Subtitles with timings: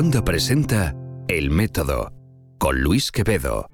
[0.00, 0.96] Wanda presenta
[1.28, 2.10] El Método
[2.56, 3.66] con Luis Quevedo.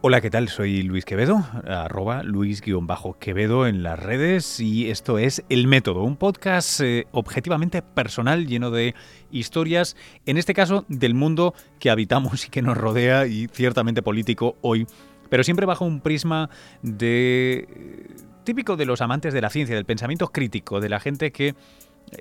[0.00, 0.48] Hola, ¿qué tal?
[0.48, 6.80] Soy Luis Quevedo, arroba Luis-Quevedo en las redes y esto es El Método, un podcast
[6.80, 8.94] eh, objetivamente personal lleno de
[9.30, 14.56] historias, en este caso del mundo que habitamos y que nos rodea y ciertamente político
[14.60, 14.86] hoy,
[15.28, 16.50] pero siempre bajo un prisma
[16.82, 21.32] de eh, típico de los amantes de la ciencia, del pensamiento crítico, de la gente
[21.32, 21.54] que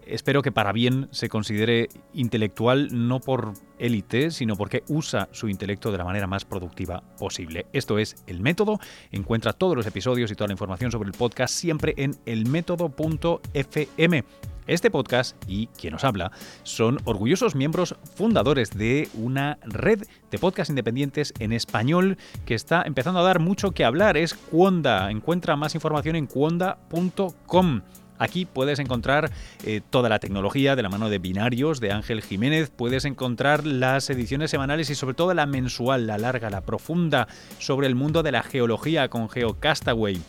[0.06, 5.92] espero que para bien se considere intelectual no por élite, sino porque usa su intelecto
[5.92, 7.66] de la manera más productiva posible.
[7.74, 8.80] Esto es El Método.
[9.12, 14.24] Encuentra todos los episodios y toda la información sobre el podcast siempre en elmétodo.fm.
[14.68, 16.32] Este podcast y quien nos habla
[16.64, 23.22] son orgullosos miembros fundadores de una red de podcasts independientes en español que está empezando
[23.22, 24.18] a dar mucho que hablar.
[24.18, 25.10] Es Cuonda.
[25.10, 27.82] Encuentra más información en cuonda.com.
[28.20, 29.32] Aquí puedes encontrar
[29.66, 34.10] eh, toda la tecnología de la mano de binarios de Ángel Jiménez, puedes encontrar las
[34.10, 37.28] ediciones semanales y sobre todo la mensual, la larga, la profunda,
[37.60, 40.22] sobre el mundo de la geología con GeoCastaway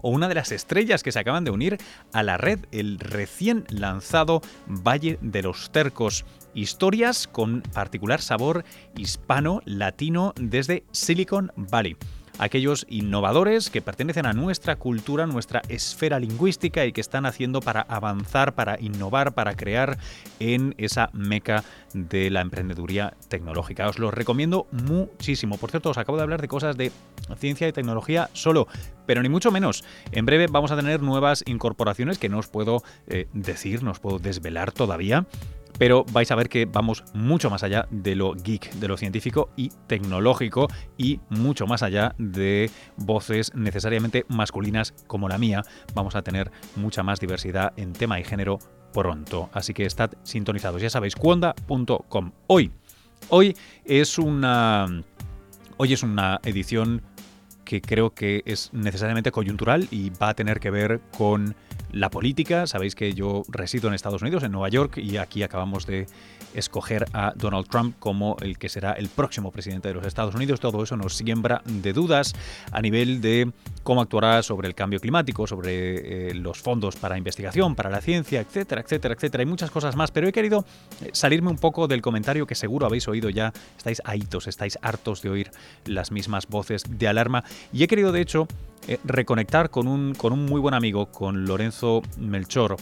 [0.00, 1.78] o una de las estrellas que se acaban de unir
[2.12, 6.24] a la red, el recién lanzado Valle de los Tercos.
[6.54, 8.64] Historias con particular sabor
[8.96, 11.96] hispano-latino desde Silicon Valley
[12.38, 17.82] aquellos innovadores que pertenecen a nuestra cultura, nuestra esfera lingüística y que están haciendo para
[17.82, 19.98] avanzar, para innovar, para crear
[20.40, 23.88] en esa meca de la emprendeduría tecnológica.
[23.88, 25.58] Os lo recomiendo muchísimo.
[25.58, 26.92] Por cierto, os acabo de hablar de cosas de
[27.36, 28.68] ciencia y tecnología solo,
[29.06, 29.84] pero ni mucho menos.
[30.12, 34.00] En breve vamos a tener nuevas incorporaciones que no os puedo eh, decir, no os
[34.00, 35.26] puedo desvelar todavía
[35.78, 39.50] pero vais a ver que vamos mucho más allá de lo geek, de lo científico
[39.56, 45.62] y tecnológico y mucho más allá de voces necesariamente masculinas como la mía.
[45.94, 48.58] Vamos a tener mucha más diversidad en tema y género
[48.92, 50.82] pronto, así que estad sintonizados.
[50.82, 52.32] Ya sabéis, cuonda.com.
[52.48, 52.72] Hoy,
[53.28, 54.86] hoy es una
[55.76, 57.02] hoy es una edición
[57.64, 61.54] que creo que es necesariamente coyuntural y va a tener que ver con
[61.92, 62.66] la política.
[62.66, 66.06] Sabéis que yo resido en Estados Unidos, en Nueva York, y aquí acabamos de
[66.54, 70.60] escoger a Donald Trump como el que será el próximo presidente de los Estados Unidos.
[70.60, 72.34] Todo eso nos siembra de dudas
[72.72, 73.50] a nivel de
[73.82, 78.40] cómo actuará sobre el cambio climático, sobre eh, los fondos para investigación, para la ciencia,
[78.40, 79.42] etcétera, etcétera, etcétera.
[79.42, 80.64] Hay muchas cosas más, pero he querido
[81.02, 83.52] eh, salirme un poco del comentario que seguro habéis oído ya.
[83.76, 85.50] Estáis ahitos, estáis hartos de oír
[85.84, 87.44] las mismas voces de alarma.
[87.72, 88.46] Y he querido, de hecho,
[88.86, 92.76] eh, reconectar con un, con un muy buen amigo, con Lorenzo Melchor,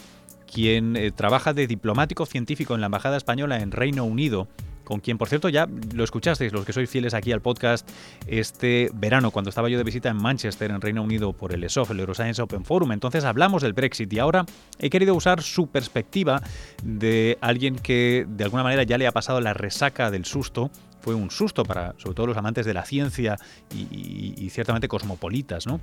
[0.51, 4.47] quien eh, trabaja de diplomático científico en la Embajada Española en Reino Unido
[4.87, 7.85] con quien, por cierto, ya lo escuchasteis, los que sois fieles aquí al podcast,
[8.25, 11.91] este verano, cuando estaba yo de visita en Manchester, en Reino Unido, por el ESOF,
[11.91, 12.93] el Euroscience Open Forum.
[12.93, 14.45] Entonces hablamos del Brexit y ahora
[14.79, 16.41] he querido usar su perspectiva
[16.85, 20.71] de alguien que de alguna manera ya le ha pasado la resaca del susto
[21.01, 23.37] fue un susto para sobre todo los amantes de la ciencia
[23.73, 25.79] y, ciertamente cosmopolitas, ¿no?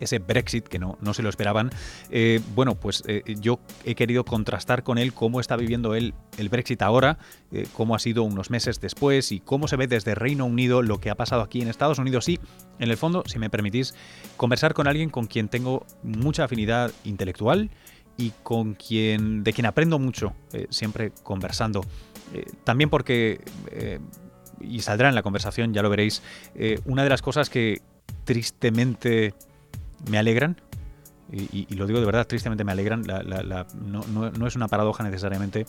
[0.00, 1.70] Ese Brexit que no, no se lo esperaban.
[2.10, 6.48] Eh, bueno, pues eh, yo he querido contrastar con él cómo está viviendo él el
[6.48, 7.18] Brexit ahora,
[7.52, 10.98] eh, cómo ha sido unos meses después y cómo se ve desde Reino Unido lo
[10.98, 12.28] que ha pasado aquí en Estados Unidos.
[12.28, 12.40] Y,
[12.78, 13.94] en el fondo, si me permitís,
[14.36, 17.70] conversar con alguien con quien tengo mucha afinidad intelectual
[18.18, 20.34] y con quien, de quien aprendo mucho,
[20.70, 21.84] siempre conversando.
[22.64, 23.40] también porque
[24.60, 26.22] y saldrá en la conversación, ya lo veréis,
[26.86, 27.82] una de las cosas que
[28.24, 29.34] tristemente
[30.10, 30.56] me alegran,
[31.32, 35.66] y, lo digo de verdad, tristemente me alegran, no, es una paradoja necesariamente,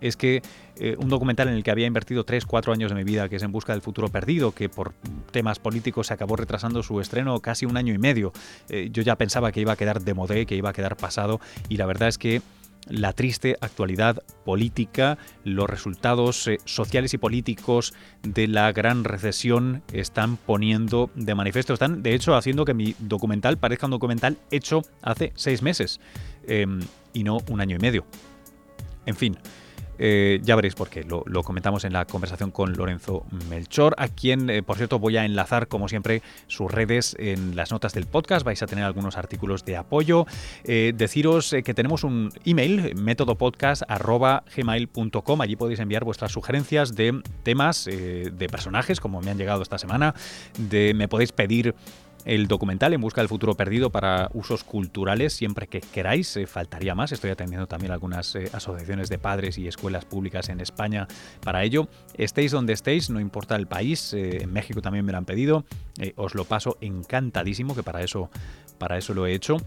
[0.00, 0.42] es que
[0.76, 3.36] eh, un documental en el que había invertido 3, 4 años de mi vida, que
[3.36, 4.92] es En Busca del Futuro Perdido, que por
[5.30, 8.32] temas políticos se acabó retrasando su estreno casi un año y medio.
[8.68, 11.40] Eh, yo ya pensaba que iba a quedar de modé, que iba a quedar pasado,
[11.68, 12.42] y la verdad es que
[12.88, 20.36] la triste actualidad política, los resultados eh, sociales y políticos de la gran recesión están
[20.36, 25.32] poniendo de manifiesto, están de hecho haciendo que mi documental parezca un documental hecho hace
[25.34, 26.00] seis meses
[26.46, 26.80] em,
[27.12, 28.04] y no un año y medio.
[29.06, 29.36] En fin,
[29.98, 34.50] eh, ya veréis por qué, lo, comentamos en la conversación con Lorenzo Melchor, a quien,
[34.50, 38.44] eh, por cierto, voy a enlazar, como siempre, sus redes en las notas del podcast.
[38.44, 40.26] Vais a tener algunos artículos de apoyo.
[40.64, 45.40] Eh, deciros que tenemos un email, métodopodcast.gmail.com.
[45.40, 50.14] Allí podéis enviar vuestras sugerencias de temas, de personajes, como me han llegado esta semana.
[50.58, 51.74] De, me podéis pedir
[52.24, 56.36] el documental En Busca del Futuro Perdido para usos culturales siempre que queráis.
[56.36, 57.12] Eh, faltaría más.
[57.12, 61.06] Estoy atendiendo también algunas eh, asociaciones de padres y escuelas públicas en España
[61.42, 61.88] para ello.
[62.16, 64.12] Estéis donde estéis, no importa el país.
[64.14, 65.64] Eh, en México también me lo han pedido.
[66.16, 68.30] os lo paso encantadísimo, que para eso,
[68.78, 69.58] para eso lo he hecho.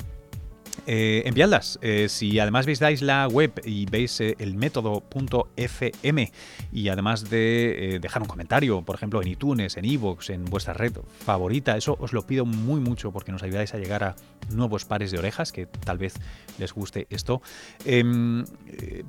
[0.85, 1.79] Eh, enviadlas.
[1.81, 6.31] Eh, si además visitáis la web y veis eh, el método.fm
[6.71, 10.73] y además de eh, dejar un comentario, por ejemplo, en iTunes, en iVoox, en vuestra
[10.73, 10.93] red
[11.25, 14.15] favorita, eso os lo pido muy mucho porque nos ayudáis a llegar a
[14.51, 16.15] nuevos pares de orejas, que tal vez
[16.57, 17.41] les guste esto.
[17.85, 18.45] Em,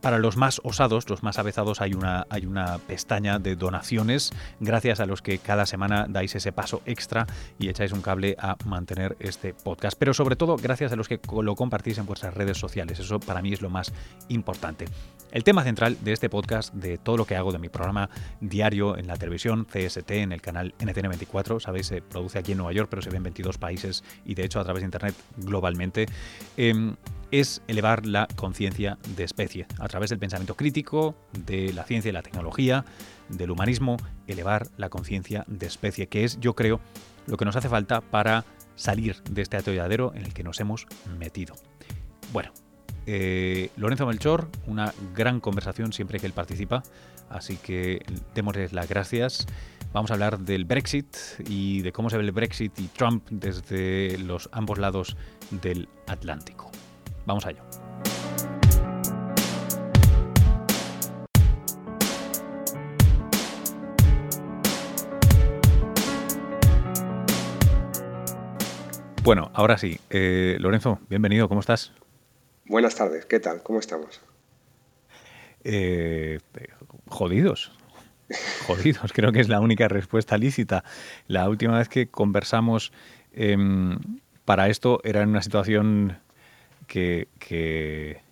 [0.00, 5.00] para los más osados, los más avezados, hay una, hay una pestaña de donaciones, gracias
[5.00, 7.26] a los que cada semana dais ese paso extra
[7.58, 9.96] y echáis un cable a mantener este podcast.
[9.98, 13.00] Pero sobre todo, gracias a los que lo compartís en vuestras redes sociales.
[13.00, 13.92] Eso para mí es lo más
[14.28, 14.84] importante.
[15.32, 18.08] El tema central de este podcast, de todo lo que hago, de mi programa
[18.40, 22.72] diario en la televisión, CST, en el canal NTN24, sabéis, se produce aquí en Nueva
[22.72, 26.06] York, pero se ve en 22 países y de hecho a través de Internet globalmente,
[26.56, 26.94] em,
[27.32, 32.12] es elevar la conciencia de especie a través del pensamiento crítico, de la ciencia y
[32.12, 32.84] la tecnología,
[33.28, 33.96] del humanismo,
[34.28, 36.80] elevar la conciencia de especie, que es, yo creo,
[37.26, 38.44] lo que nos hace falta para
[38.78, 40.86] salir de este atolladero en el que nos hemos
[41.18, 41.54] metido.
[42.32, 42.52] Bueno,
[43.06, 46.82] eh, Lorenzo Melchor, una gran conversación siempre que él participa,
[47.28, 48.02] así que
[48.34, 49.46] démosles las gracias.
[49.92, 51.16] Vamos a hablar del Brexit
[51.48, 55.16] y de cómo se ve el Brexit y Trump desde los ambos lados
[55.50, 56.70] del Atlántico.
[57.26, 57.67] Vamos a ello.
[69.28, 70.00] Bueno, ahora sí.
[70.08, 71.92] Eh, Lorenzo, bienvenido, ¿cómo estás?
[72.64, 73.62] Buenas tardes, ¿qué tal?
[73.62, 74.22] ¿Cómo estamos?
[75.64, 76.38] Eh,
[77.08, 77.70] jodidos.
[78.66, 80.82] Jodidos, creo que es la única respuesta lícita.
[81.26, 82.90] La última vez que conversamos
[83.34, 83.98] em,
[84.46, 86.20] para esto era en una situación
[86.86, 88.22] que, que,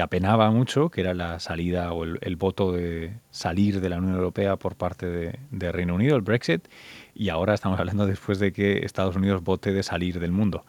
[0.00, 4.54] apenaba mucho, que era la salida o el, voto de salir de la Unión Europea
[4.54, 6.68] por parte de, de Reino Unido, el Brexit
[7.14, 10.64] y ahora estamos hablando después de que Estados Unidos vote de salir del mundo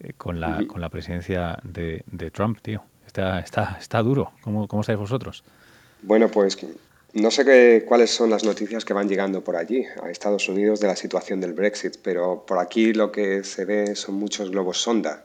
[0.00, 2.02] eh, con, la, con la presidencia de,
[2.32, 2.82] Trump, tío.
[3.06, 4.32] Está, está, está duro.
[4.42, 5.44] ¿Cómo, ¿Cómo estáis vosotros?
[6.02, 6.58] Bueno, pues
[7.14, 10.80] no sé qué, cuáles son las noticias que van llegando por allí, a Estados Unidos,
[10.80, 14.82] de la situación del Brexit, pero por aquí lo que se ve son muchos globos
[14.82, 15.24] sonda.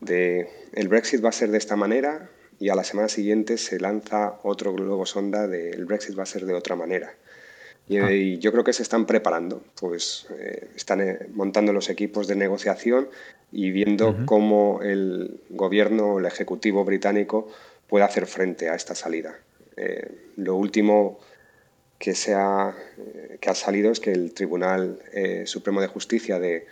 [0.00, 2.28] De el Brexit va a ser de esta manera
[2.58, 6.26] y a la semana siguiente se lanza otro globo sonda de el Brexit va a
[6.26, 7.14] ser de otra manera.
[7.90, 8.12] Ah.
[8.12, 12.36] Y, yo creo que se están preparando, pues eh, están eh, montando los equipos de
[12.36, 13.08] negociación
[13.50, 17.48] y viendo cómo el gobierno, el ejecutivo británico
[17.86, 19.38] puede hacer frente a esta salida.
[19.76, 20.06] Eh,
[20.36, 21.18] lo último
[21.98, 22.74] que, se ha,
[23.40, 24.98] que ha salido es que el Tribunal
[25.46, 26.66] Supremo de Justicia de,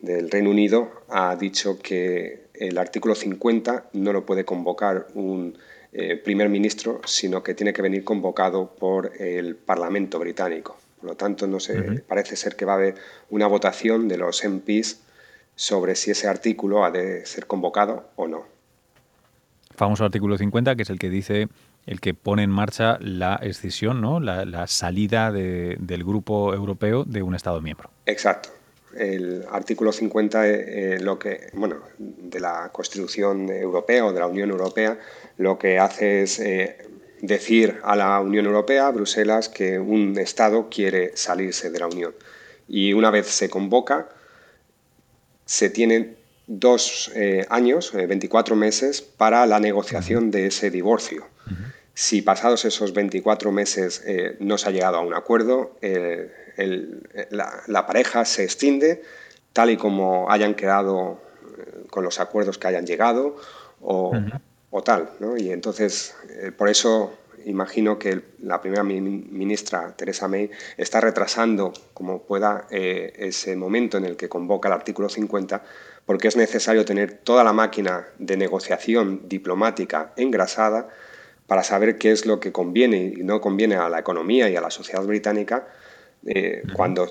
[0.00, 5.58] del Reino Unido ha dicho que el artículo 50 no lo puede convocar un
[5.92, 10.76] eh, primer ministro, sino que tiene que venir convocado por el Parlamento británico.
[11.00, 12.94] Por lo tanto, no sé, parece ser que va a haber
[13.30, 15.00] una votación de los MPs
[15.54, 18.44] sobre si ese artículo ha de ser convocado o no.
[19.74, 21.48] Famoso artículo 50, que es el que dice
[21.84, 24.20] el que pone en marcha la escisión, ¿no?
[24.20, 27.90] la, salida del grupo europeo de un Estado miembro.
[28.06, 28.55] Exacto
[28.98, 34.26] el artículo 50 eh, eh, lo que, bueno, de la Constitución Europea o de la
[34.26, 34.98] Unión Europea
[35.38, 36.78] lo que hace es eh,
[37.20, 42.14] decir a la Unión Europea, a Bruselas, que un Estado quiere salirse de la Unión.
[42.68, 44.08] Y una vez se convoca,
[45.44, 47.10] se tienen dos
[47.48, 51.26] años, 24 meses, para la negociación de ese divorcio.
[51.94, 54.02] Si pasados esos 24 meses
[54.40, 55.76] no se ha llegado a un acuerdo,
[56.56, 59.02] la, pareja se extiende
[59.52, 61.20] tal y como hayan quedado
[61.58, 63.36] eh, con los acuerdos que hayan llegado
[63.80, 64.12] o,
[64.84, 65.10] tal.
[65.38, 67.12] Y entonces, eh, por eso
[67.46, 74.04] imagino que la primera ministra, Teresa May, está retrasando como pueda eh, ese momento en
[74.04, 75.62] el que convoca el artículo 50,
[76.04, 80.88] porque es necesario tener toda la máquina de negociación diplomática engrasada
[81.46, 84.60] para saber qué es lo que conviene y no conviene a la economía y a
[84.60, 85.68] la sociedad británica
[86.28, 87.06] eh, cuando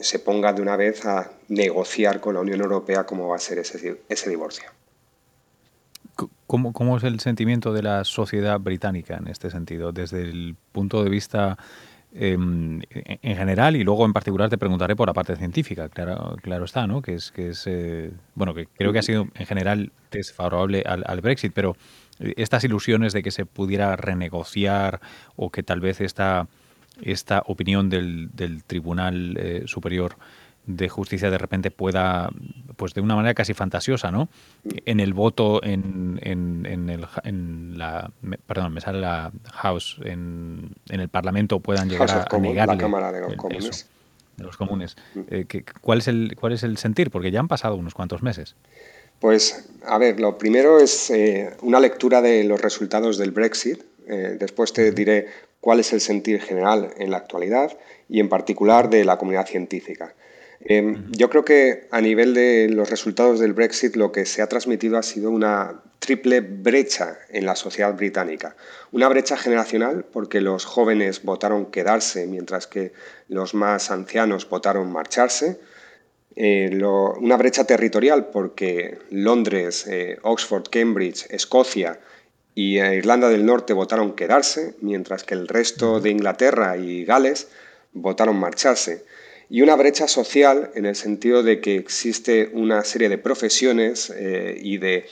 [0.00, 3.58] se ponga de una vez a negociar con la Unión Europea cómo va a ser
[3.58, 4.70] ese, ese divorcio.
[6.46, 9.90] ¿Cómo, ¿Cómo, es el sentimiento de la sociedad británica en este sentido?
[9.90, 11.58] Desde el punto de vista
[12.14, 16.64] em, en general y luego en particular te preguntaré por la parte científica, claro, claro
[16.64, 17.02] está, ¿no?
[17.02, 21.02] Que es, que es eh, bueno, que creo que ha sido en general desfavorable al,
[21.04, 21.76] al, Brexit, pero
[22.20, 25.00] estas ilusiones de que se pudiera renegociar
[25.34, 26.46] o que tal vez esta
[27.02, 28.30] esta opinión del,
[28.66, 30.16] Tribunal eh, Superior
[30.66, 32.30] de justicia de repente pueda,
[32.76, 34.28] pues de una manera casi fantasiosa, ¿no?
[34.84, 38.10] En el voto en, en, el, en la,
[38.46, 43.12] perdón, me sale la House, en, en el Parlamento puedan llegar a, negarle la Cámara
[43.12, 43.88] de los Comunes.
[44.36, 44.96] de los comunes.
[45.30, 45.46] Eh,
[45.80, 47.10] ¿cuál, es el, ¿Cuál es el sentir?
[47.10, 48.56] Porque ya han pasado unos cuantos meses.
[49.20, 53.82] Pues, a ver, lo primero es eh, una lectura de los resultados del Brexit.
[54.08, 55.28] Eh, después te diré
[55.66, 57.76] cuál es el sentir general en la actualidad
[58.08, 60.14] y en particular de la comunidad científica.
[60.60, 64.46] Em, yo creo que a nivel de los resultados del Brexit lo que se ha
[64.46, 68.54] transmitido ha sido una triple brecha en la sociedad británica.
[68.92, 72.92] Una brecha generacional porque los jóvenes votaron quedarse mientras que
[73.28, 75.58] los más ancianos votaron marcharse.
[76.36, 81.98] Eh, una brecha territorial porque Londres, eh, Oxford, Cambridge, Escocia
[82.56, 87.48] y Irlanda del Norte votaron quedarse, mientras que el resto de Inglaterra y Gales
[87.92, 89.04] votaron marcharse.
[89.50, 94.58] Y una brecha social en el sentido de que existe una serie de profesiones eh,
[94.58, 95.06] y de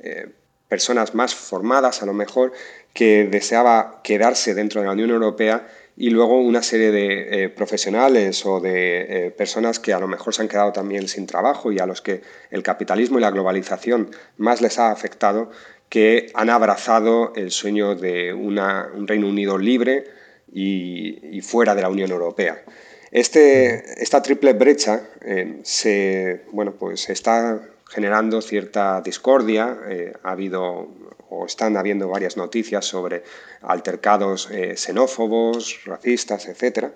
[0.00, 0.28] eh,
[0.68, 2.52] personas más formadas a lo mejor
[2.92, 8.44] que deseaba quedarse dentro de la Unión Europea y luego una serie de eh, profesionales
[8.44, 11.86] o de personas que a lo mejor se han quedado también sin trabajo y a
[11.86, 15.50] los que el capitalismo y la globalización más les ha afectado,
[15.90, 20.04] que han abrazado el sueño de un Reino Unido libre
[20.52, 22.64] y fuera de la Unión Europea.
[23.10, 29.78] Este, esta triple brecha eh, se, bueno, pues está generando cierta discordia.
[29.88, 30.88] Eh, ha habido
[31.32, 33.22] o están habiendo varias noticias sobre
[33.62, 36.86] altercados eh, xenófobos, racistas, etc.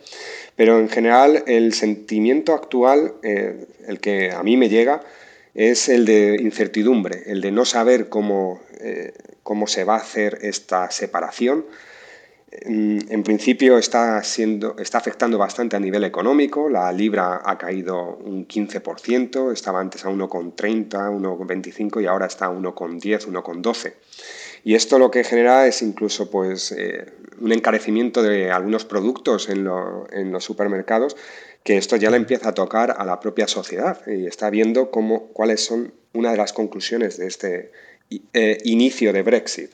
[0.57, 5.03] Pero en general el sentimiento actual, el que a mí me llega,
[5.55, 8.61] es el de incertidumbre, el de no saber cómo,
[9.43, 11.65] cómo se va a hacer esta separación
[12.63, 16.69] en principio está, siendo, está afectando bastante a nivel económico.
[16.69, 20.55] La libra ha caído un 15%, estaba antes a 1,30,
[20.91, 23.95] 1,25 y ahora está a 1,10, 1,12.
[24.65, 29.65] Y esto lo que genera es incluso pues, eh, un encarecimiento de algunos productos en,
[29.65, 31.17] los supermercados,
[31.63, 34.01] que esto ya le empieza a tocar a la propia sociedad.
[34.07, 37.73] Y está viendo cómo, cuáles son una de las conclusiones de este
[38.11, 39.71] eh, inicio de Brexit.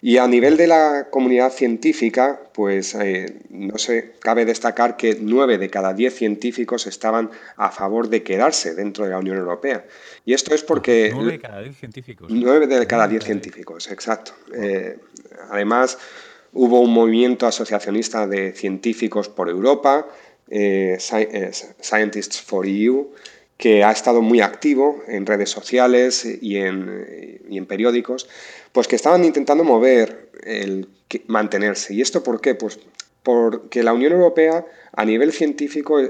[0.00, 5.58] Y a nivel de la comunidad científica, pues eh, no sé, cabe destacar que nueve
[5.58, 9.84] de cada diez científicos estaban a favor de quedarse dentro de la Unión Europea.
[10.24, 11.10] Y esto es porque...
[11.12, 12.30] Nueve de cada diez científicos.
[12.30, 14.32] Nueve de cada diez científicos, exacto.
[14.54, 14.98] Eh,
[15.50, 15.98] además,
[16.52, 20.06] hubo un movimiento asociacionista de científicos por Europa,
[20.48, 23.10] Scientists for EU,
[23.62, 28.28] que ha estado muy activo en redes sociales y en, periódicos,
[28.72, 30.88] pues que estaban intentando mover el
[31.28, 31.94] mantenerse.
[31.94, 32.56] ¿Y esto por qué?
[32.56, 32.80] Pues
[33.22, 36.00] porque la Unión Europea a nivel científico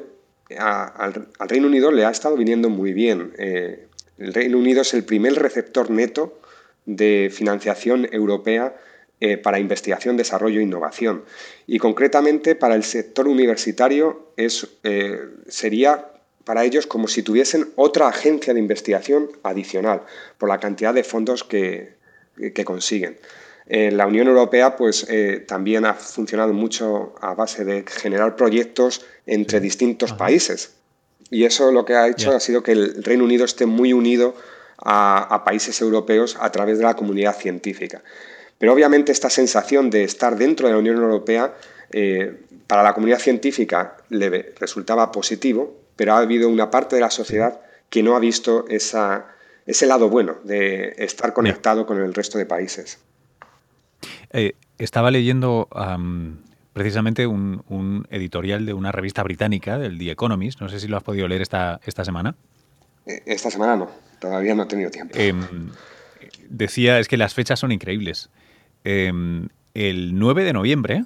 [0.57, 3.35] al, Reino Unido le ha estado viniendo muy bien.
[3.37, 6.39] Eh, el Reino Unido es el primer receptor neto
[6.87, 8.75] de financiación europea
[9.21, 11.25] eh, para investigación, desarrollo e innovación.
[11.67, 16.12] Y concretamente para el sector universitario es, eh, sería
[16.45, 20.03] para ellos como si tuviesen otra agencia de investigación adicional
[20.39, 21.97] por la cantidad de fondos que,
[22.65, 23.19] consiguen.
[23.67, 29.61] la Unión Europea pues, eh, también ha funcionado mucho a base de generar proyectos entre
[29.61, 30.75] distintos países.
[31.31, 34.35] Y eso lo que ha hecho ha sido que el Reino Unido esté muy unido
[34.85, 38.03] a, países europeos a través de la comunidad científica.
[38.59, 41.55] Pero obviamente esta sensación de estar dentro de la Unión Europea
[41.91, 47.11] eh, para la comunidad científica le resultaba positivo, pero ha habido una parte de la
[47.11, 49.27] sociedad que no ha visto esa,
[49.67, 52.99] ese lado bueno de estar conectado con el resto de países.
[54.31, 55.69] Eh, estaba leyendo
[56.73, 60.61] precisamente un, editorial de una revista británica, del The Economist.
[60.61, 62.35] No sé si lo has podido leer esta, esta semana.
[63.07, 65.15] Eh, esta semana no, todavía no he tenido tiempo.
[65.19, 65.71] Em,
[66.49, 68.31] decía, es que las fechas son increíbles.
[68.85, 71.05] Em, el 9 de noviembre,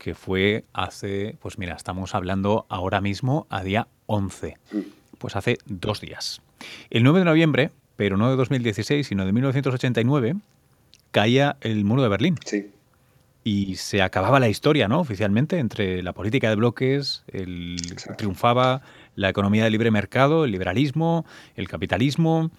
[0.00, 4.56] que fue hace, pues mira, estamos hablando ahora mismo a día 11,
[5.18, 6.40] pues hace dos días.
[6.88, 10.36] El 9 de noviembre, pero no de 2016, sino de 1989,
[11.10, 12.36] caía el muro de Berlín.
[12.44, 12.70] Sí.
[13.44, 15.00] Y se acababa la historia, ¿no?
[15.00, 17.76] Oficialmente, entre la política de bloques, el,
[18.16, 18.80] triunfaba
[19.16, 21.26] la economía de libre mercado, el liberalismo,
[21.56, 22.50] el capitalismo,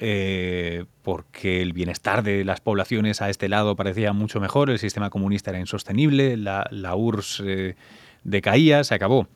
[0.00, 5.10] eh, porque el bienestar de las poblaciones a este lado parecía mucho mejor, el sistema
[5.10, 7.76] comunista era insostenible, la, URSS eh,
[8.24, 9.28] decaía, se acabó.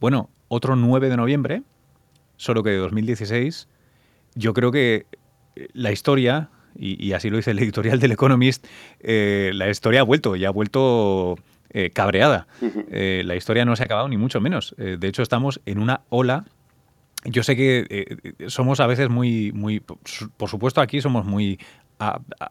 [0.00, 1.62] Bueno, otro 9 de noviembre,
[2.36, 3.68] solo que de 2016,
[4.34, 5.06] yo creo que
[5.54, 8.66] eh, la historia, y, así lo dice el editorial del Economist,
[9.00, 11.36] la historia ha vuelto, y ha vuelto
[11.92, 12.46] cabreada.
[12.90, 14.74] la historia no se ha acabado ni mucho menos.
[14.78, 16.44] de hecho, estamos en una ola
[17.24, 21.58] yo sé que eh, somos a veces muy, muy, por supuesto aquí somos muy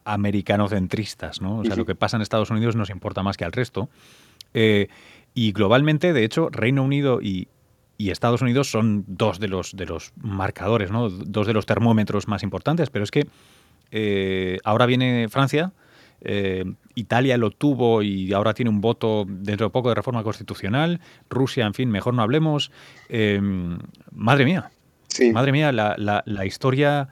[0.04, 1.60] americanocentristas, ¿no?
[1.60, 3.90] O sea, lo que pasa en Estados Unidos nos importa más que al resto.
[4.54, 4.88] Eh,
[5.34, 7.48] y globalmente, de hecho, Reino Unido y,
[7.98, 11.10] Estados Unidos son dos de los, de los marcadores, ¿no?
[11.10, 13.28] Dos de los termómetros más importantes, pero es que
[13.92, 15.72] eh, ahora viene Francia,
[16.96, 21.00] Italia lo tuvo y ahora tiene un voto dentro de poco de reforma constitucional.
[21.30, 22.72] Rusia, en fin, mejor no hablemos.
[23.10, 23.78] Em,
[24.12, 24.72] madre mía.
[25.32, 27.10] Madre mía, la, historia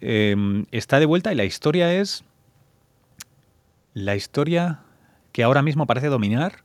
[0.00, 2.24] em, está de vuelta y la historia es.
[3.92, 4.80] La historia
[5.32, 6.64] que ahora mismo parece dominar.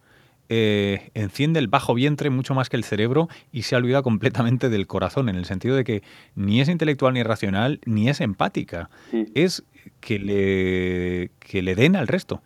[0.52, 4.88] Eh, enciende el bajo vientre mucho más que el cerebro y se olvida completamente del
[4.88, 6.02] corazón, en el sentido de que
[6.34, 8.90] ni es intelectual ni racional, ni es empática.
[9.36, 9.64] Es
[10.00, 12.42] que le, que le den al resto.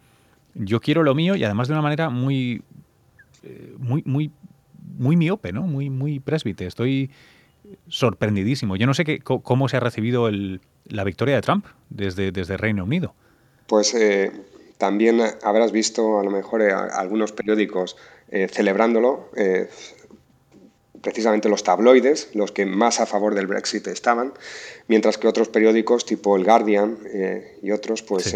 [0.55, 2.63] Yo quiero lo mío y además de una manera muy,
[3.43, 4.31] eh, muy, muy,
[4.97, 5.63] muy miope, ¿no?
[5.63, 6.65] Muy, muy presbite.
[6.65, 7.09] Estoy
[7.87, 8.75] sorprendidísimo.
[8.75, 10.29] Yo no sé qué, cómo se ha recibido
[10.85, 13.15] la victoria de Trump desde, desde Reino Unido.
[13.67, 14.31] Pues eh,
[14.77, 17.97] también habrás visto a lo mejor eh, algunos periódicos
[18.49, 19.29] celebrándolo,
[21.03, 24.33] precisamente los tabloides, los que más a favor del Brexit estaban,
[24.88, 26.98] mientras que otros periódicos tipo el Guardian
[27.62, 28.36] y otros pues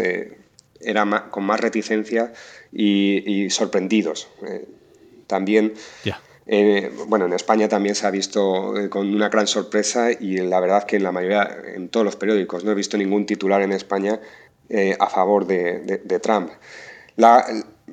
[0.80, 2.32] eran con más reticencia
[2.70, 4.28] y, sorprendidos.
[5.26, 5.74] también
[6.50, 10.58] eh, bueno, en España también se ha visto eh, con una gran sorpresa y la
[10.60, 13.72] verdad que en la mayoría, en todos los periódicos, no he visto ningún titular en
[13.72, 14.18] España
[14.70, 16.50] eh, a favor de, Trump.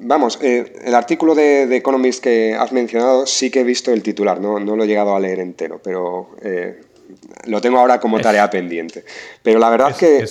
[0.01, 4.39] Vamos, el artículo de, de, Economist que has mencionado sí que he visto el titular,
[4.39, 6.29] no, no lo he llegado a leer entero, pero
[7.45, 9.03] lo tengo ahora como tarea pendiente.
[9.43, 10.25] Pero la verdad que...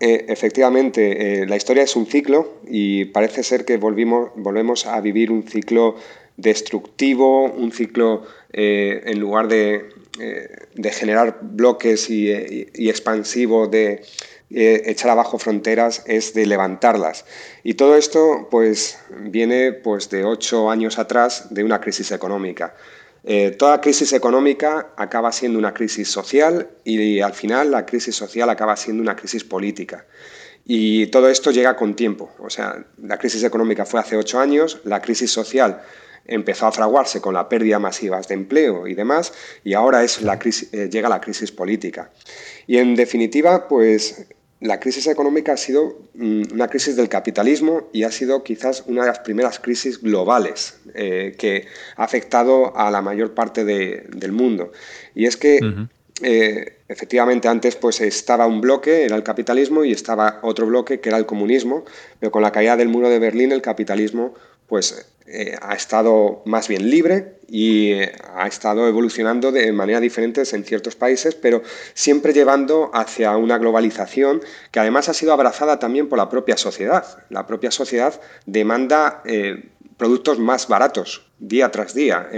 [0.00, 5.44] efectivamente, la historia es un ciclo y parece ser que volvimos, volvemos a vivir un
[5.44, 5.96] ciclo
[6.36, 9.88] destructivo, un ciclo eh, en lugar de,
[10.20, 12.30] eh, generar bloques y,
[12.88, 14.02] expansivo de
[14.54, 17.24] eh, echar abajo fronteras, es de levantarlas.
[17.62, 22.74] Y todo esto pues, viene pues, de ocho años atrás de una crisis económica.
[23.56, 28.76] toda crisis económica acaba siendo una crisis social y al final la crisis social acaba
[28.76, 30.06] siendo una crisis política.
[30.64, 32.30] Y todo esto llega con tiempo.
[32.38, 35.82] O sea, la crisis económica fue hace ocho años, la crisis social
[36.24, 39.32] empezó a fraguarse con la pérdida masiva de empleo y demás,
[39.64, 42.12] y ahora es la crisis, eh, llega la crisis política.
[42.66, 44.26] Y en definitiva, pues
[44.62, 49.02] la crisis económica ha sido mm, una crisis del capitalismo y ha sido quizás una
[49.02, 54.70] de las primeras crisis globales eh, que ha afectado a la mayor parte del mundo.
[55.14, 55.58] Y es que
[56.22, 61.08] eh, efectivamente antes pues estaba un bloque, era el capitalismo, y estaba otro bloque que
[61.08, 61.84] era el comunismo,
[62.20, 64.34] pero con la caída del muro de Berlín el capitalismo
[64.66, 70.42] pues eh, ha estado más bien libre y eh, ha estado evolucionando de manera diferente
[70.52, 71.62] en ciertos países, pero
[71.94, 77.06] siempre llevando hacia una globalización que además ha sido abrazada también por la propia sociedad.
[77.30, 82.28] La propia sociedad demanda eh, productos más baratos día tras día,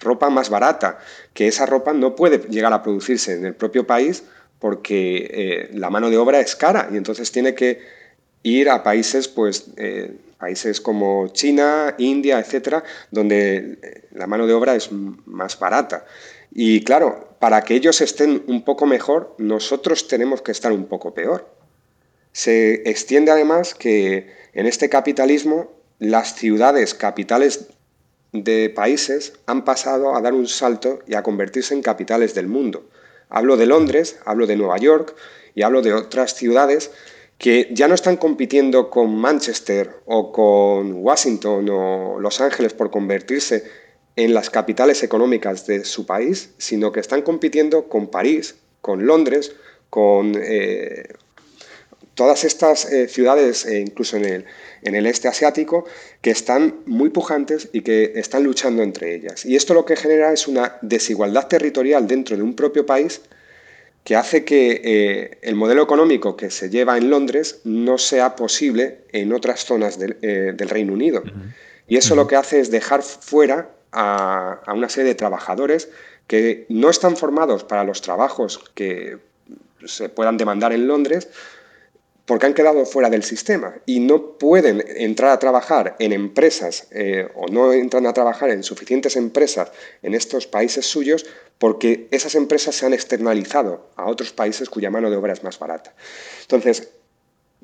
[0.00, 0.98] ropa más barata,
[1.34, 4.24] que esa ropa no puede llegar a producirse en el propio país
[4.58, 7.80] porque la mano de obra es cara y entonces tiene que
[8.50, 9.70] ir a países pues
[10.38, 16.04] países como China, India, etcétera, donde eh, la mano de obra es más barata.
[16.52, 21.14] Y claro, para que ellos estén un poco mejor, nosotros tenemos que estar un poco
[21.14, 21.48] peor.
[22.32, 27.68] Se extiende además que en este capitalismo las ciudades capitales
[28.32, 32.88] de países han pasado a dar un salto y a convertirse en capitales del mundo.
[33.30, 35.14] Hablo de Londres, hablo de Nueva York
[35.54, 36.90] y hablo de otras ciudades
[37.38, 43.64] que ya no están compitiendo con Manchester o con Washington o Los Ángeles por convertirse
[44.16, 49.52] en las capitales económicas de su país, sino que están compitiendo con París, con Londres,
[49.90, 51.08] con eh,
[52.14, 54.44] todas estas eh, ciudades, e incluso en
[54.82, 55.84] el este asiático,
[56.22, 59.44] que están muy pujantes y que están luchando entre ellas.
[59.44, 63.20] Y esto lo que genera es una desigualdad territorial dentro de un propio país
[64.06, 69.00] que hace que eh, el modelo económico que se lleva en Londres no sea posible
[69.10, 71.24] en otras zonas del, eh, Reino Unido.
[71.88, 75.88] Y eso lo que hace es dejar fuera a, una serie de trabajadores
[76.28, 79.18] que no están formados para los trabajos que
[79.84, 81.28] se puedan demandar en Londres,
[82.26, 87.28] porque han quedado fuera del sistema y no pueden entrar a trabajar en empresas eh,
[87.34, 89.70] o no entran a trabajar en suficientes empresas
[90.02, 91.24] en estos países suyos
[91.58, 95.58] porque esas empresas se han externalizado a otros países cuya mano de obra es más
[95.58, 95.94] barata.
[96.42, 96.90] Entonces,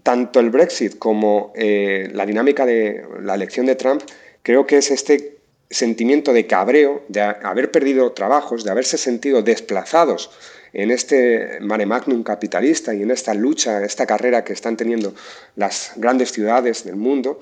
[0.03, 4.03] tanto el Brexit como eh, la dinámica de la elección de Trump
[4.43, 5.42] creo que es este
[5.73, 10.31] sentimiento de cabreo, de haber perdido trabajos, de haberse sentido desplazados
[10.73, 15.15] en este mare magnum capitalista y en esta lucha, esta carrera que están teniendo
[15.57, 17.41] las grandes ciudades del mundo,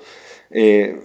[0.49, 0.99] eh,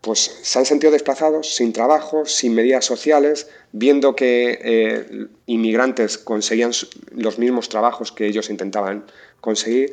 [0.00, 6.70] pues se han sentido desplazados, sin trabajo, sin medidas sociales, viendo que eh, inmigrantes conseguían
[7.10, 9.04] los mismos trabajos que ellos intentaban
[9.40, 9.92] conseguir.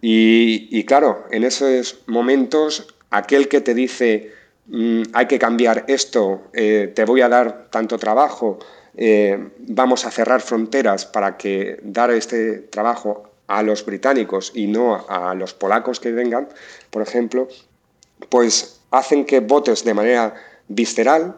[0.00, 4.32] y, claro, en esos momentos, aquel que te dice,
[4.66, 8.58] mm, hay que cambiar esto, eh, te voy a dar tanto trabajo,
[8.96, 15.04] eh, vamos a cerrar fronteras para que dar este trabajo a los británicos y no
[15.08, 16.48] a los polacos que vengan,
[16.90, 17.48] por ejemplo,
[18.28, 20.34] pues hacen que votes de manera
[20.68, 21.36] visceral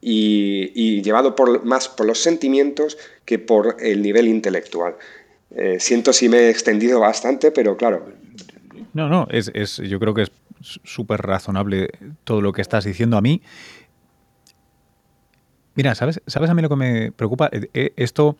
[0.00, 4.96] y, llevado más por los sentimientos que por el nivel intelectual.
[5.50, 8.06] Eh, siento si me he extendido bastante, pero claro.
[8.94, 11.90] No, no, es, es yo creo que es súper razonable
[12.24, 13.42] todo lo que estás diciendo a mí.
[15.74, 17.48] Mira, ¿sabes, ¿sabes a mí lo que me preocupa?
[17.52, 18.36] Eh, eh, esto,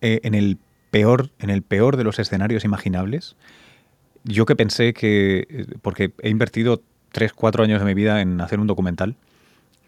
[0.00, 0.58] en, el
[0.90, 3.36] peor, en el peor de los escenarios imaginables,
[4.24, 8.60] yo que pensé que, porque he invertido 3, 4 años de mi vida en hacer
[8.60, 9.16] un documental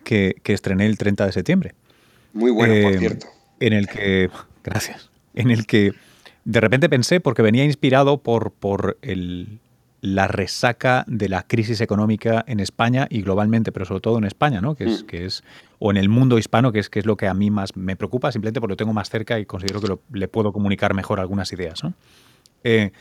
[0.05, 1.75] que, estrené el 30 de septiembre.
[2.33, 3.27] Muy bueno, por cierto.
[3.61, 4.31] En el que,
[4.65, 5.93] gracias, en el que
[6.45, 9.61] de repente pensé, porque venía inspirado por, por el,
[10.01, 14.61] la resaca de la crisis económica en España y globalmente, pero sobre todo en España,
[14.61, 14.75] ¿no?
[14.75, 15.07] Que es, mm.
[15.07, 15.45] que es
[15.79, 17.97] o en el mundo hispano, que es, que es lo que a mí más me
[17.97, 21.53] preocupa, simplemente porque lo tengo más cerca y considero que le puedo comunicar mejor algunas
[21.53, 21.95] ideas, ¿no?
[22.65, 22.93] Eh,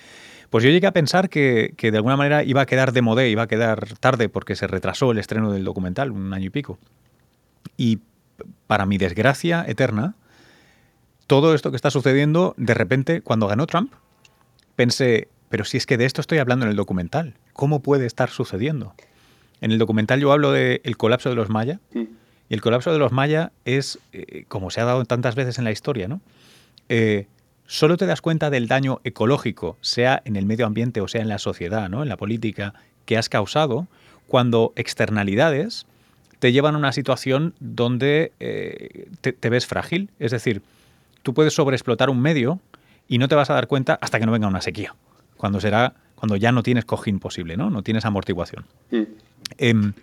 [0.49, 3.43] pues yo llegué a pensar que, de alguna manera iba a quedar de modé, iba
[3.43, 6.79] a quedar tarde porque se retrasó el estreno del documental, un año y pico.
[7.77, 7.99] Y
[8.65, 10.15] para mi desgracia eterna,
[11.27, 13.93] todo esto que está sucediendo, de repente, cuando ganó Trump,
[14.75, 18.29] pensé, pero si es que de esto estoy hablando en el documental, ¿cómo puede estar
[18.29, 18.93] sucediendo?
[19.61, 22.03] En el documental yo hablo del colapso de los Maya, mm.
[22.49, 25.65] y el colapso de los Maya es, eh, como se ha dado tantas veces en
[25.65, 26.21] la historia, ¿no?
[26.87, 27.27] Eh,
[27.69, 31.29] solo te das cuenta del daño ecológico, sea en el medio ambiente o sea en
[31.29, 32.01] la sociedad, ¿no?
[32.01, 32.73] en la política,
[33.05, 33.87] que has causado,
[34.27, 35.85] cuando externalidades
[36.39, 40.09] te llevan a una situación donde eh, te, ves frágil.
[40.19, 40.61] Es decir,
[41.21, 42.59] tú puedes sobreexplotar un medio
[43.07, 44.95] y no te vas a dar cuenta hasta que no venga una sequía,
[45.39, 47.69] cuando será cuando ya no tienes cojín posible, ¿no?
[47.69, 48.65] No tienes amortiguación.
[48.91, 49.03] Mm.
[49.57, 49.93] Em,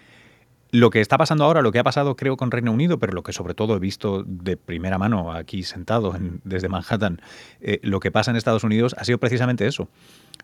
[0.71, 3.23] lo que está pasando ahora, lo que ha pasado creo con Reino Unido, pero lo
[3.23, 7.21] que sobre todo he visto de primera mano aquí sentado desde Manhattan,
[7.61, 9.91] eh, lo que pasa en Estados Unidos ha sido precisamente eso.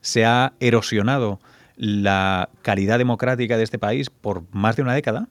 [0.02, 1.40] Se ha erosionado
[1.76, 5.28] la calidad democrática de este país por más de una década,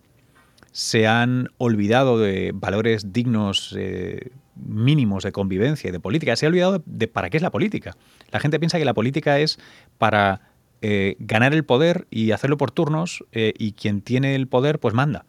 [0.72, 6.50] se han olvidado de valores dignos eh, mínimos de convivencia y de política, se ha
[6.50, 7.96] olvidado de para qué es la política.
[8.32, 9.60] La gente piensa que la política es
[9.98, 10.42] para
[10.82, 14.94] eh, ganar el poder y hacerlo por turnos eh, y quien tiene el poder pues
[14.94, 15.26] manda.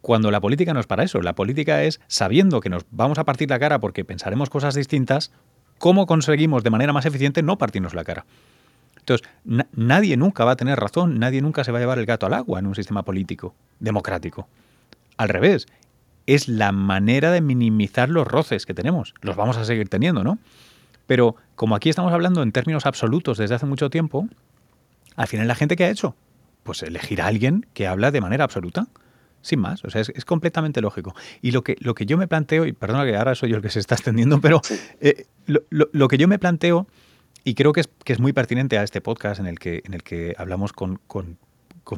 [0.00, 3.24] Cuando la política no es para eso, la política es sabiendo que nos vamos a
[3.24, 5.32] partir la cara porque pensaremos cosas distintas,
[5.78, 8.26] ¿cómo conseguimos de manera más eficiente no partirnos la cara?
[8.98, 9.28] Entonces,
[9.72, 12.34] nadie nunca va a tener razón, nadie nunca se va a llevar el gato al
[12.34, 14.48] agua en un sistema político democrático.
[15.16, 15.66] Al revés,
[16.26, 19.14] es la manera de minimizar los roces que tenemos.
[19.20, 20.38] Los vamos a seguir teniendo, ¿no?
[21.06, 24.28] Pero como aquí estamos hablando en términos absolutos desde hace mucho tiempo,
[25.16, 26.16] al final, ¿la gente que ha hecho?
[26.62, 28.86] Pues elegir a alguien que habla de manera absoluta.
[29.42, 31.14] Sin más, o sea, es, completamente lógico.
[31.42, 33.62] Y lo que, lo que yo me planteo, y perdona que ahora soy yo el
[33.62, 34.62] que se está extendiendo, pero
[35.02, 36.86] eh, lo, que yo me planteo,
[37.44, 39.92] y creo que es, que es muy pertinente a este podcast en el que, en
[39.92, 40.98] el que hablamos con,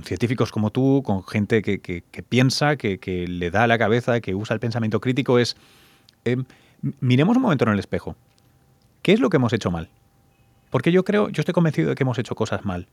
[0.05, 4.61] científicos como tú, con gente que, piensa, que, le da la cabeza, que usa el
[4.61, 5.57] pensamiento crítico, es,
[6.25, 6.37] eh,
[7.01, 8.17] miremos un momento en el espejo.
[9.03, 9.89] ¿Qué es lo que hemos hecho mal?
[10.71, 12.89] Porque yo creo, yo estoy convencido de que hemos hecho cosas mal